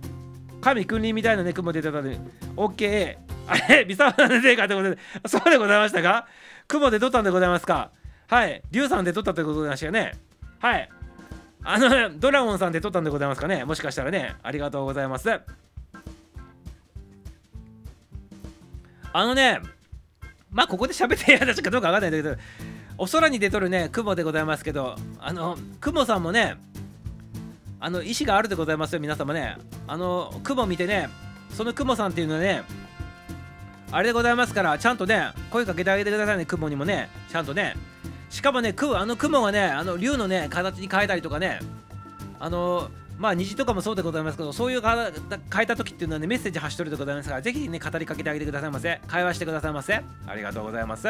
[0.62, 2.20] 神君臨みたいなね、雲出てたので、
[2.55, 3.18] OK。
[3.47, 6.28] あれ、ミサなんでかってことで、そうでございましたか？
[6.68, 7.91] 雲で撮ったんでございますか？
[8.28, 8.62] はい。
[8.72, 10.14] リュウさんで撮ったということでましたよね。
[10.59, 10.89] はい。
[11.64, 13.66] あの、ドラゴンさんで撮ったんでございますかね？
[13.66, 15.30] もしかしたらね、ありがとうございます。
[19.14, 19.59] あのね、
[20.51, 22.41] まあここで喋ってやったかどうかわかんないんだけど
[22.97, 26.57] お空に出とるね雲でございますけどあの雲さんもね
[27.79, 29.57] あの意志があるでございますよ皆様ね。
[29.87, 31.09] あの雲見てね
[31.49, 32.63] その雲さんっていうのはね
[33.91, 37.75] あれでございますからちゃんとね声かけてあげてくださいね雲にもねちゃんとね。
[38.29, 41.59] しかもねあの雲がねあの竜のね形に変えたりとかね
[42.39, 42.89] あの
[43.22, 44.91] まあ虹とかもそうでございますけどそういう変
[45.61, 48.99] えた時っていうのはねメッセージ発しとるでございますからぜひね語りかけてあげてくださいませ。
[49.07, 50.01] 会話してくださいませ。
[50.26, 51.07] ありがとうございます。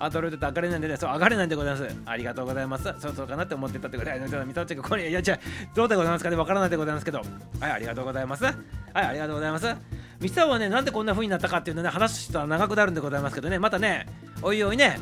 [0.00, 1.96] アドロイドと上がれないんでねそう上がれないんでございます。
[2.04, 2.92] ありがとうございます。
[2.98, 4.20] そうそうかなって思ってたってぐらい。
[4.20, 5.38] の見たちがこれいやじゃ
[5.74, 6.36] どうでございますかね？
[6.36, 7.22] わからないでございますけど。
[7.60, 8.44] はいありがとうございます。
[8.44, 8.54] はい
[8.94, 9.76] ありがとうございます。
[10.20, 13.58] ミサはねなんでこんな風になったかっていうのね話したら長くなるんでございますけどね。
[13.58, 14.06] またね
[14.42, 14.98] おいおいね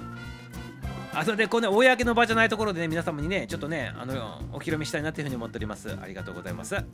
[1.12, 5.90] あそれでこの公の場じゃないところでね皆様にねちょっとねあのお披露目したいなというふうに思っております。
[6.00, 6.74] ありがとうございます。
[6.74, 6.84] はい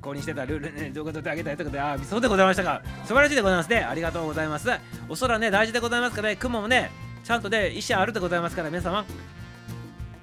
[0.00, 2.82] 購入してたルールね動画撮ってあげたいということであそうでございましたか。
[3.04, 3.78] 素晴らしいでございますね。
[3.80, 4.68] ありがとうございます。
[5.08, 6.90] お空ね大事でございますからね雲もね
[7.24, 9.04] ちゃんとね意思あるでございますから皆様。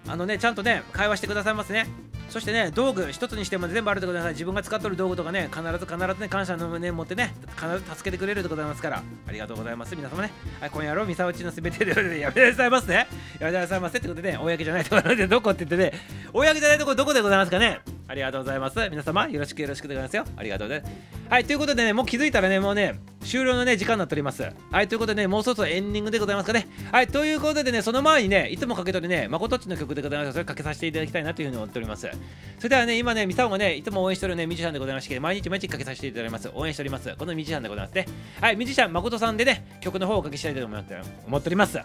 [0.07, 1.87] あのねちゃんとね会話してくださいますね。
[2.29, 4.33] そしてね、道具一つにしても全部あるでございます。
[4.33, 9.95] 自分が使っとる道具とかね、必ず必ずね、感謝の胸を持ってね、必ず助けてくれるでございますから、ありがとうございます。
[9.95, 13.07] 皆様ね、はい、今夜のミサオチのすべてでやめてくださいますね。
[13.39, 15.99] やめてくださいませってことでね、公じゃないところでどこって言ってね、
[16.31, 17.79] 公じゃないところどこでございますかね。
[18.07, 18.89] ありがとうございます。
[18.89, 20.25] 皆様、よろしくよろしくでございますよ。
[20.35, 20.93] ありがとうございます。
[21.29, 24.41] はい、ということでね、もう気づいたらね、もうね、終了のね、時間になっております。
[24.71, 26.67] はい、ということでね、もうそろそろエンディングでございますかね。
[26.91, 32.09] はい、ということでね、その前にね、いつもかけとるね、まことっちの曲でございますそれかけさせていただきたいなというふうに思っております。
[32.57, 36.49] それではね、今ね、ミサオがね、いつも応援してるね、ミュージシャンでございまして、毎日毎日かけさせていただきます。
[36.53, 37.15] 応援しております。
[37.17, 38.05] このミュージシャンでございますね。
[38.41, 41.79] はい、ミュージシャン、誠さんでね、曲の方をおかけしたいと思って思っております。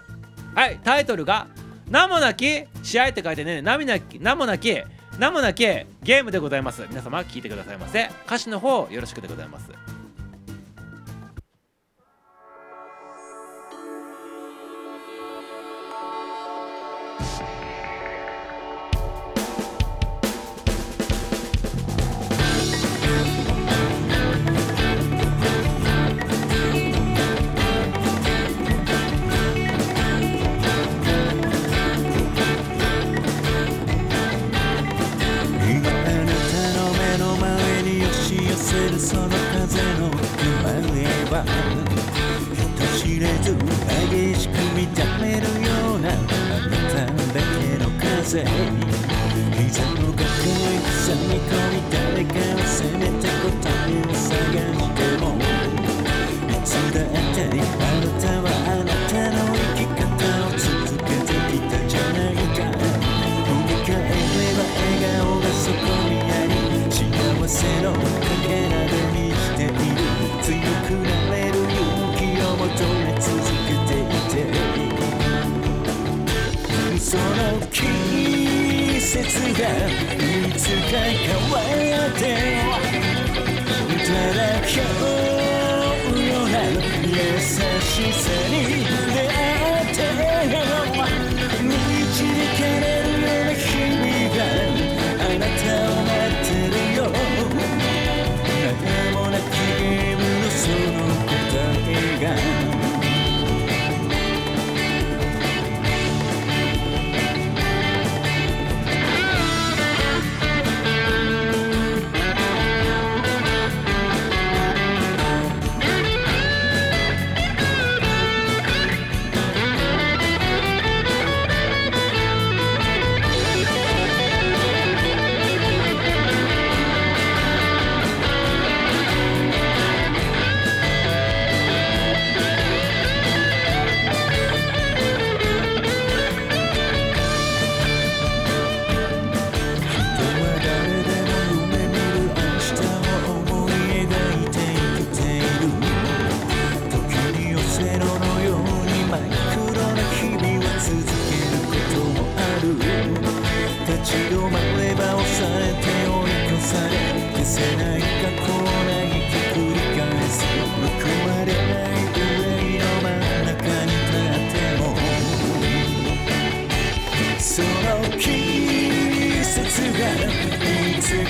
[0.54, 1.46] はい、タイトルが、
[1.88, 4.76] 名もなき試合って書いてね、涙なき、名もなき、
[5.18, 6.84] 名もなきゲームでございます。
[6.88, 8.10] 皆様、聴いてくださいませ。
[8.26, 9.70] 歌詞の方、よろしくでございます。
[17.40, 17.53] you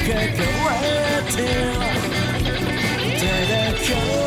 [0.04, 1.40] 関わって
[3.18, 4.23] ただ今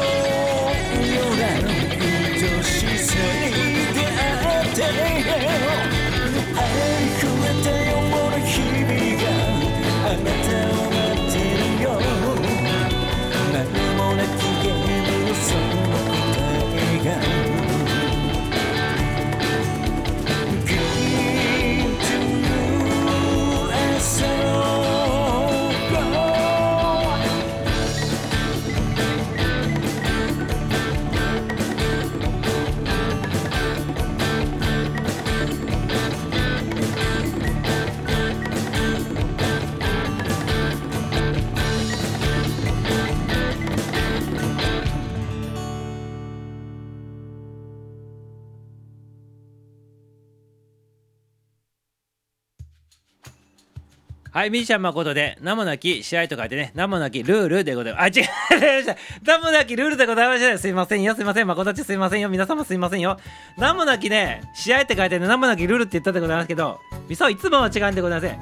[54.38, 58.04] はい、ミーシャン誠で、名もなき試合と書いてね、名もなきルールでございます。
[58.04, 60.60] あ、違う、名もなきルールでございました。
[60.60, 63.18] すいませんよ、すいません、誠ちすいませんよ、皆様すいませんよ。
[63.58, 66.80] 名もなきね、試合って書いてね、名もなきルールって言ったでございますけど、
[67.10, 68.40] ミサオいつもは違うんでございません。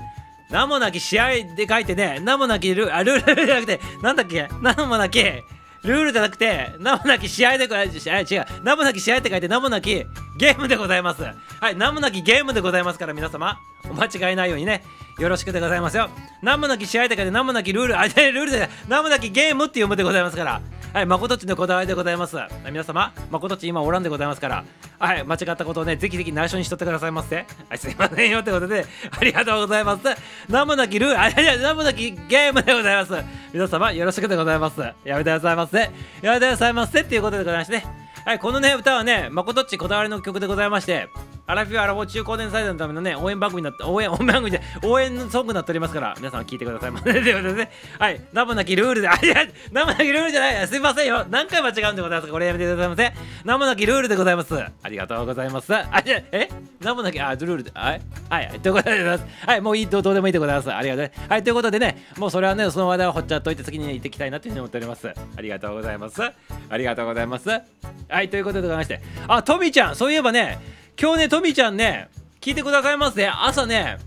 [0.50, 8.12] 名もなき試合で書いてね、名もなきルール、あ、ルールじゃなくて、なんだっけ、名もなき、ルールじゃなくて、名もなき試合でございます。
[8.12, 10.04] あ違う、名もなき試合って書いて、名もなき
[10.38, 11.24] ゲームでございます。
[11.24, 13.58] はい、名もなきゲームでございますから、皆様、
[13.90, 14.84] お間違いないようにね、
[15.18, 16.10] よろしくでございますよ。
[16.42, 20.62] 名もなき試合って書いて、名もなきルール、あ、で ルールで、名もなきゲームって読むでございますから、
[20.94, 22.38] はい、誠っちのこだわりでございます。
[22.70, 24.66] 皆様、誠っち今おらんでございますから、
[25.00, 27.46] はい、間違ったことをね、ぜひぜひ内緒にしとってくださいませ。
[27.70, 28.86] はい、すいませんよってことで、
[29.18, 30.04] ありがとうございます。
[30.50, 33.14] 名もなきルール、あ、いやいや、名もなきゲームでございます。
[33.54, 34.82] 皆様、よろしくでございます。
[35.06, 35.80] やめてくださいませ。
[35.80, 35.90] や
[36.34, 37.86] めてくださいませっていうことでございましてね。
[38.26, 41.10] はい、このね、歌はね、誠っちこだわりの曲でございまして、
[41.48, 47.14] アラフィフアラフォー中高年サイドのためのね、応援番組になって、応援、 応援番組で、応援ソングになっておりますから、皆さん聞いてください ませ。
[47.14, 51.24] ということでね、はい、名もなきルールで、 あ、いや、名もなきルールじゃない、すいませんよ。
[51.30, 53.14] 何回間違うんでございますかこれやめてくださいませ。
[53.44, 54.56] 名もなきルールでございます。
[54.56, 55.76] ありがとうございます。
[55.76, 56.50] あ、いや、え？
[56.80, 59.26] 名もなき、あ、ルールで、はい、はい、ということでございます。
[59.46, 60.74] はい、もういい、どうでもいいでございます。
[60.74, 61.12] ありがとうね。
[61.30, 65.08] はい、ということでね、もうそれはね、その話題をほっちゃっといて、次に行っていきたいなというふうに思っております。
[65.08, 66.24] ありがとうございます。
[66.24, 66.34] あ
[66.76, 67.50] りがとうございます。
[67.50, 70.60] はい、ということでございまして、あ、トミちゃん、そういえばね、
[70.98, 72.08] 今日ね、トミーちゃんね、
[72.40, 73.28] 聞いてくださいますね。
[73.28, 73.98] 朝ね、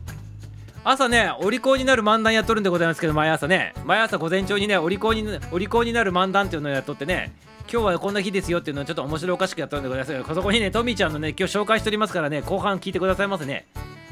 [0.85, 7.35] 朝ね、お利口になる漫談やっとるんでございますけど、毎朝ね、毎朝午前中にね、お利口にお利口になる漫談っていうのをやっとってね、
[7.71, 13.67] 今日はこんな日ですよっていうのをちょっと面白おかしくやっとるんでございますけど、そこにね、トミーちゃんのね、今日紹介しておりますからね、後半聞いてくださいますね。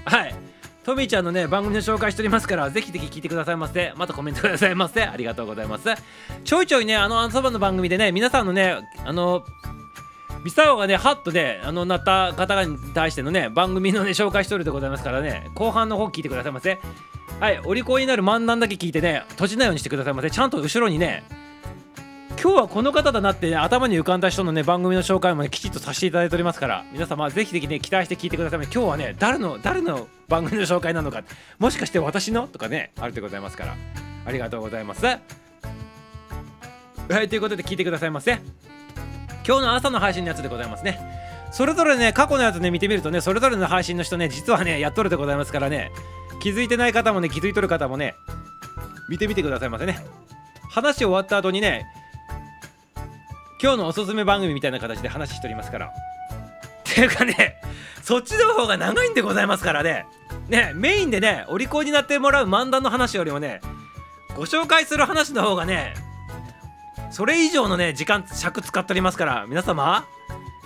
[0.05, 0.35] はい。
[0.85, 3.95] トミーちゃんのね、番組の紹介しておりますから、ぜひぜひ聞いてくださいませ。
[3.97, 5.03] またコメントくださいませ。
[5.03, 5.89] ありがとうございます。
[6.45, 9.45] ちょいちょいね、あの、あのそばの番組でね、皆さんのね、あの、
[10.47, 16.79] ミサオがね、ハッとね、あの、なった方に対してのね、番組のね、紹介しとるでございますからね、後半の方聞いてくださいませ。
[17.41, 20.31] はい、お利口になる漫談だけ聞いてね、閉じないようにしてくださいませ。
[20.31, 21.25] ちゃんと後ろにね、
[22.41, 28.71] 今日はこの方だなって、ね、頭に浮かんだ人のね、番組の紹介もね、きちっとさせていただいておりますから、皆様、ぜひぜひね、期待して聞いてくださいませ。
[28.73, 31.25] 今日はね、誰の、誰の番組の紹介なのか、
[31.59, 32.47] もしかして私の？
[32.47, 33.75] とかね、あるでございますから、
[34.25, 35.05] ありがとうございます。
[35.05, 35.19] は
[37.21, 38.39] い、ということで聞いてくださいませ。
[39.47, 40.99] 今日の朝の配信のやつでございますね。
[41.53, 45.93] それぞれね、過去のやつね、見てみるとね、それぞれの配信の人ね、実はね、やっとるでございますからね、
[46.41, 48.17] 気づいてない方もね、気づいとる方もね、
[49.09, 50.05] 見てみてくださいませね。
[50.71, 51.87] 話終わった後にね、
[53.63, 55.87] 今日のおすすめ番組みたいな形で話しておりますから。
[55.87, 55.91] っ
[56.85, 57.57] ていうかね、
[58.03, 60.07] そっちの方が長いんでございますからね。
[60.49, 63.61] ね、メインでね、お利口になってもらう漫談の話よりもね、
[64.37, 65.95] ご紹介する話の方がね、
[67.11, 70.07] それ以上のね、時間、尺使っておりますから、皆様、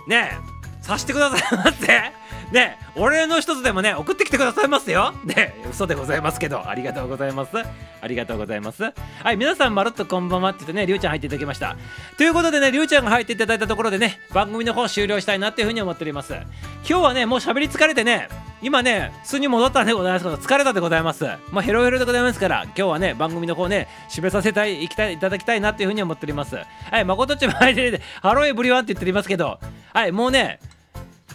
[0.07, 0.39] ね
[0.81, 2.13] え、さしてくださいませ。
[2.53, 5.15] ねえ、俺の一つでもね、送ってきてくださいますよ。
[5.25, 7.51] ね、嘘でございますけど、ありがとうございます。
[7.57, 8.83] ありがとうございます。
[8.83, 11.77] はい、皆さん、まるっとこんばんはって言ってね、りゅうちゃん入っていただきました。
[12.17, 16.33] ということでね、りゅうちゃんが入っていただいたところでね、番組の方終了したいなっていうふうに思っております。
[16.33, 16.45] 今
[16.83, 18.29] 日はね、もう喋り疲れてね、
[18.63, 21.25] 今ね、巣に戻ったんでございますけど、疲れたでございます。
[21.53, 26.57] まあ、ヘロヘロでございますから、今日はね、番組の方ね、締めさせたい、いきたい、いただきたいなっていうふうに思っております。
[26.57, 29.61] はい、誠っちも入って、 Hello everyone って言っておりますけど、
[29.95, 30.59] はい、もうね、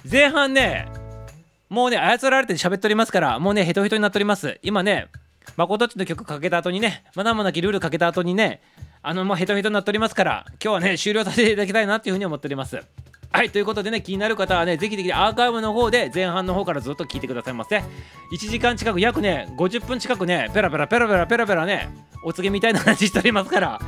[0.10, 0.88] 前半ね、
[1.70, 4.60] もうね、操られて喋っておりますから、もうね、ヘトヘトになっております。
[4.62, 5.08] 今ね、
[5.58, 8.62] 誠っちの曲かけた後にね、まだまだきルールかけた後にね、
[9.02, 12.82] あの、もうヘトヘトになっておりますから、今日はね、終了させていただきたいなっていうふうに思っております。
[13.32, 17.78] はい、ということでね、気になる方はね、ぜひぜひアーカイブの方で前半の方からずっと聞いてくださいませ。
[17.78, 17.84] 1
[18.38, 21.90] 時間近く、約ね、50分近くね、ペラペラペラペラペラペラね、
[22.24, 23.82] お告げみたいな話しておりますから、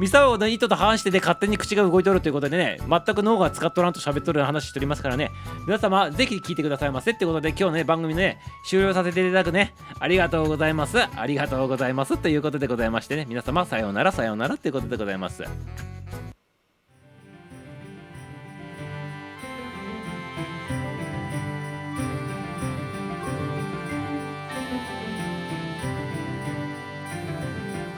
[0.00, 5.30] ミサオの意図と反してで勝手に口が動いとるということでね全く脳が使っとらんと喋っとる話しておりますからね。
[5.66, 7.10] 皆様ぜひ聞いてくださいませ。
[7.10, 9.74] ってことで今日ね番組ね終了させていただくね。
[9.98, 10.96] ありがとうございます。
[10.98, 12.16] ありがとうございます。
[12.16, 13.26] ということでございましてね。
[13.28, 15.44] 皆様さようならさようならということでございます。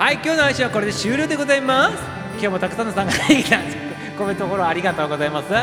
[0.03, 2.03] はい今日の配信はこれで終了でございます。
[2.33, 3.61] 今日もたくさんの参加できた
[4.19, 5.55] コメントフォローありがとうございます。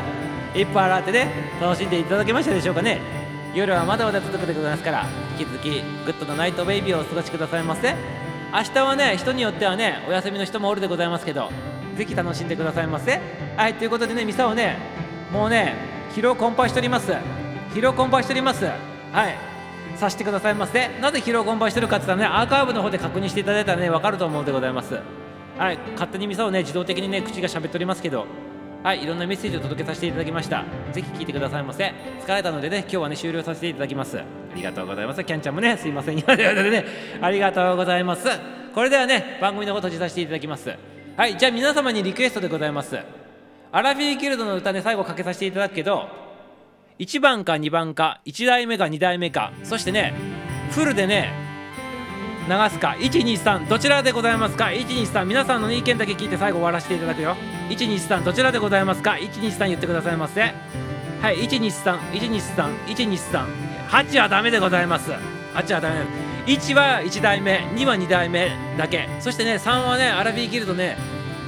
[0.58, 3.02] 一歩洗ってね楽しんでいただけましたでしょうかね。
[3.54, 5.06] 夜はまだまだ続くでございますから
[5.38, 5.70] 引き続き
[6.06, 7.94] good な night baby をお過ごしくださいませ。
[8.54, 11.52] 明日はね人によってはねお休みの人もおるでございますけど
[11.98, 13.20] ぜひ楽しんでくださいませ。
[13.58, 14.78] はいということでねミサオね
[15.34, 15.76] もうね
[16.16, 17.12] 疲労困憊しております。
[17.74, 18.64] 疲労困憊しております。
[18.64, 18.72] は
[19.28, 19.59] い。
[19.98, 20.90] させてくださいませ。
[21.00, 25.00] なぜ疲労困憊してるかって言ったらねアーカイブの方で確認していただいたらね分かると思うでございます。
[25.58, 28.26] はい勝手にミサをね自動的にね口が喋っておりますけど。
[28.82, 30.64] はいいろんなメッセージを届けさせていただきました。
[30.94, 31.94] ぜひ聞いてくださいませ。
[32.26, 34.18] 疲れたのでね今日はね終了させていただきます。
[34.18, 34.24] あ
[34.56, 35.22] りがとうございます。
[35.26, 36.18] キャンちゃんもねすいません。
[36.18, 36.86] 今でね。
[37.22, 38.26] ありがとうございます。
[38.74, 40.74] これではね番組の方閉じさせていただきます。
[41.18, 42.98] はいじゃあ皆様にリクエストでございます。
[43.72, 46.08] アラフィーギルドの歌ね最後かけさせていただくけど
[47.00, 49.54] 1番か2番か1代目か2代目か。
[49.64, 50.14] そしてね
[50.72, 51.32] フルでね
[52.47, 52.95] 流すか。
[53.00, 57.38] 123どちらでございますか？123皆さんの意見だけ聞いて最後終わらせていただくよ。
[57.70, 60.41] 123どちらでございますか？123言ってくださいませ。
[60.41, 65.12] はい1231231238はダメでございます。
[65.54, 66.02] 8はダメ。
[66.47, 69.08] 1は1代目2は2代目だけ。
[69.20, 70.97] そしてね3はねアラビーギルドね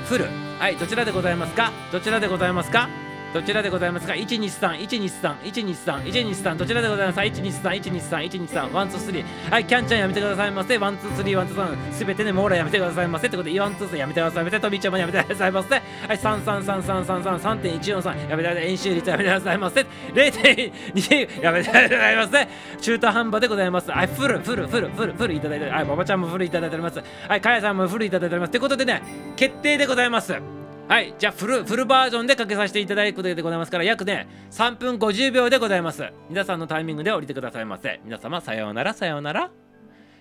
[0.06, 0.28] フル。
[0.60, 1.72] はいどちらでございますか？
[1.92, 2.88] どちらでございますか？
[3.34, 9.26] どちらでございますか ?123,123,123,123 どちらでございますか ?123,123,123 ワンツースリー。
[9.50, 10.78] はいキャンちゃんやめてくださいませ。
[10.78, 13.28] ワンツースリーワンツーサンすべてねモーラやめてくださいませ。
[13.28, 14.60] ってことでワンツースリーやめてくださいませ。
[14.60, 15.76] トビーちゃんもやめてくださいませ。
[15.76, 15.84] はい
[16.18, 18.70] 33333.143やめてください。
[18.70, 19.86] 演習率やめてくださいませ。
[20.14, 22.48] 0.2やめてくださいませ。
[22.82, 23.90] 中途半端でございます。
[23.92, 27.02] はいフルフルフルフルフルいただいてはい馬場ちゃんもフルいただいております。
[27.28, 28.50] はいかやさんもフルいただいております。
[28.50, 29.02] ってことでね
[29.38, 30.61] 決定でございます。
[30.92, 36.04] はいじゃあフルフルバージョンでかけさせていただくことでございますから約ね3分50秒でございます。
[36.28, 38.02] 皆さんのタイミングで降りてくださいませ。
[38.04, 39.52] 皆様さようならさようなら。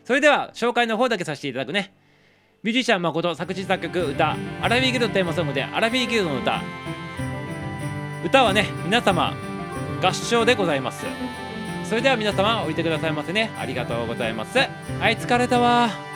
[0.04, 1.92] それでは紹介の方だけさせていただくね。
[2.62, 6.62] ミュージシャン誠作詞作曲歌アラビーギルドテーマソングでアラビーギルドの歌。
[8.24, 9.34] 歌はね皆様
[10.00, 11.04] 合唱でございます。
[11.82, 13.50] それでは皆様降りてくださいませね。
[13.58, 14.56] ありがとうございます。
[14.56, 14.66] は
[15.10, 16.09] い疲れたわ。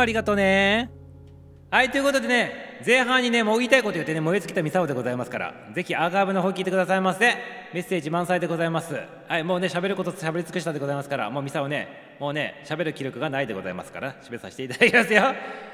[0.00, 0.90] ありがとうね。
[1.70, 7.34] はいということでね前半にねもう言いたいこと言ってね燃え尽きたミサオでございますからぜひアーカイブの方聞いてくださいませ。
[7.74, 8.94] メッセージ満載でございます。
[9.28, 15.22] はいもうね喋ること喋り尽くしたでございますからもうミサオねもうね喋る気力がないでございますから締めさせていただきますよ。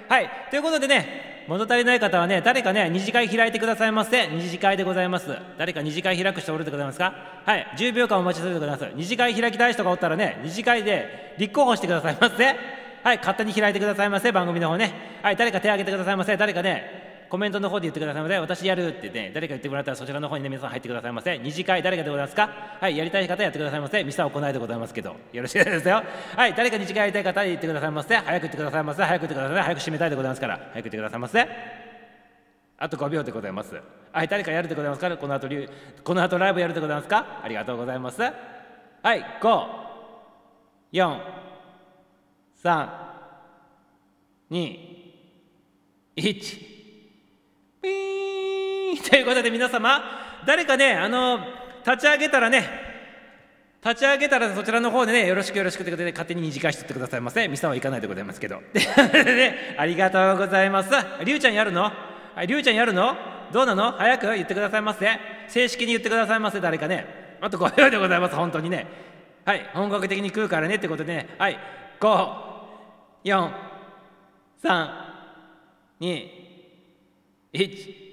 [0.08, 4.26] はいということでね物足りない方はね誰かね二次会開いてくださいませ。
[4.26, 5.28] 二次会でございます。
[5.58, 7.14] 誰か二次会開く人おるでございますか？
[7.44, 12.83] はい10秒間お待ちするでございます二次会開きたい人がおったらね二次会で立候補してくださいませ。
[13.04, 15.20] はい、勝手に開いてくださいませ、番組の方ね。
[15.22, 21.36] はい、誰か手挙げてくださいませ、誰かね、コメントの方で言ってくださいませ、私やるってね、誰か言ってもらったらそちらの方にね、皆さん入ってくださいませ。
[21.38, 22.48] 二次会、誰かでございますか？
[22.80, 24.02] はい、やりたい方やってくださいませ。
[24.04, 26.02] ミサ行いでございますけど、よろしいですよ。
[26.34, 28.16] はい、誰か二次会やりたい方言ってくださいませ。
[28.16, 29.02] 早く言ってくださいませ。
[29.02, 29.62] 早く言ってください。
[29.62, 31.46] 早く締めたいでございますから、早く言ってくださいませ。
[32.78, 33.80] あと5秒でございます。
[34.12, 35.70] はい、誰かやるでございますからこの後リュ
[36.02, 37.40] この後ライブやるでございますか？
[37.42, 38.20] ありがとうございます。
[38.20, 38.30] は
[39.14, 39.66] い、5、
[40.92, 41.20] 4、
[42.64, 42.88] 3、
[44.50, 44.78] 2、
[46.16, 46.74] 1。
[47.82, 50.02] ピーンということで皆様、
[50.46, 51.40] 誰かね、あの、
[51.86, 52.66] 立ち上げたらね、
[53.84, 57.46] 立ち上げたらそちらの方でね、よろしくよろしくということで、勝手に二次会しとってくださいませ。
[57.48, 58.62] ミサは行かないでございますけど。
[58.72, 60.90] ね、ありがとうございます。
[61.22, 61.92] りゅうちゃんやるの、
[62.46, 63.14] りゅうちゃんやるの？
[63.52, 63.92] どうなの？
[63.92, 65.06] 早く言ってくださいませ。
[65.48, 67.36] 正式に言ってくださいませ、誰かね。
[67.42, 68.86] あと5秒でございます、本当にね。
[69.44, 71.28] はい、本格的に食うからねってことでね。
[71.36, 71.58] はい、
[72.00, 72.53] 5、
[73.24, 73.50] 4、
[74.62, 74.88] 3、
[76.00, 76.28] 2、
[77.54, 78.04] 1。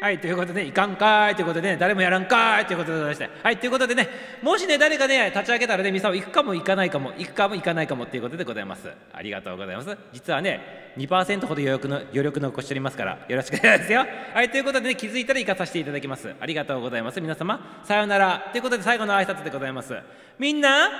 [0.00, 3.30] はい、ということで、いかんかいということでね、誰もやらんかいということでございまして。
[3.42, 4.08] はい、ということでね、
[4.42, 8.90] もしね、誰かね、立ち上げたらね、ミサオ行くかも行かないかも、行くかも行かないかもっていうことでございます。
[9.12, 9.96] ありがとうございます。
[10.12, 14.06] 実はね、2%ほど余力の余力残しておりますから、よろしくお願いしますよ。
[14.34, 16.34] はい、ということでね、気づいたら行かさせていただきます。
[16.38, 17.20] ありがとうございます。
[17.20, 18.50] 皆様、さようなら。
[18.52, 19.94] ということで、最後の挨拶でございます。
[20.38, 20.90] みんな、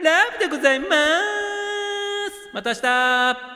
[0.00, 2.50] ラブでございます。
[2.52, 3.53] また明日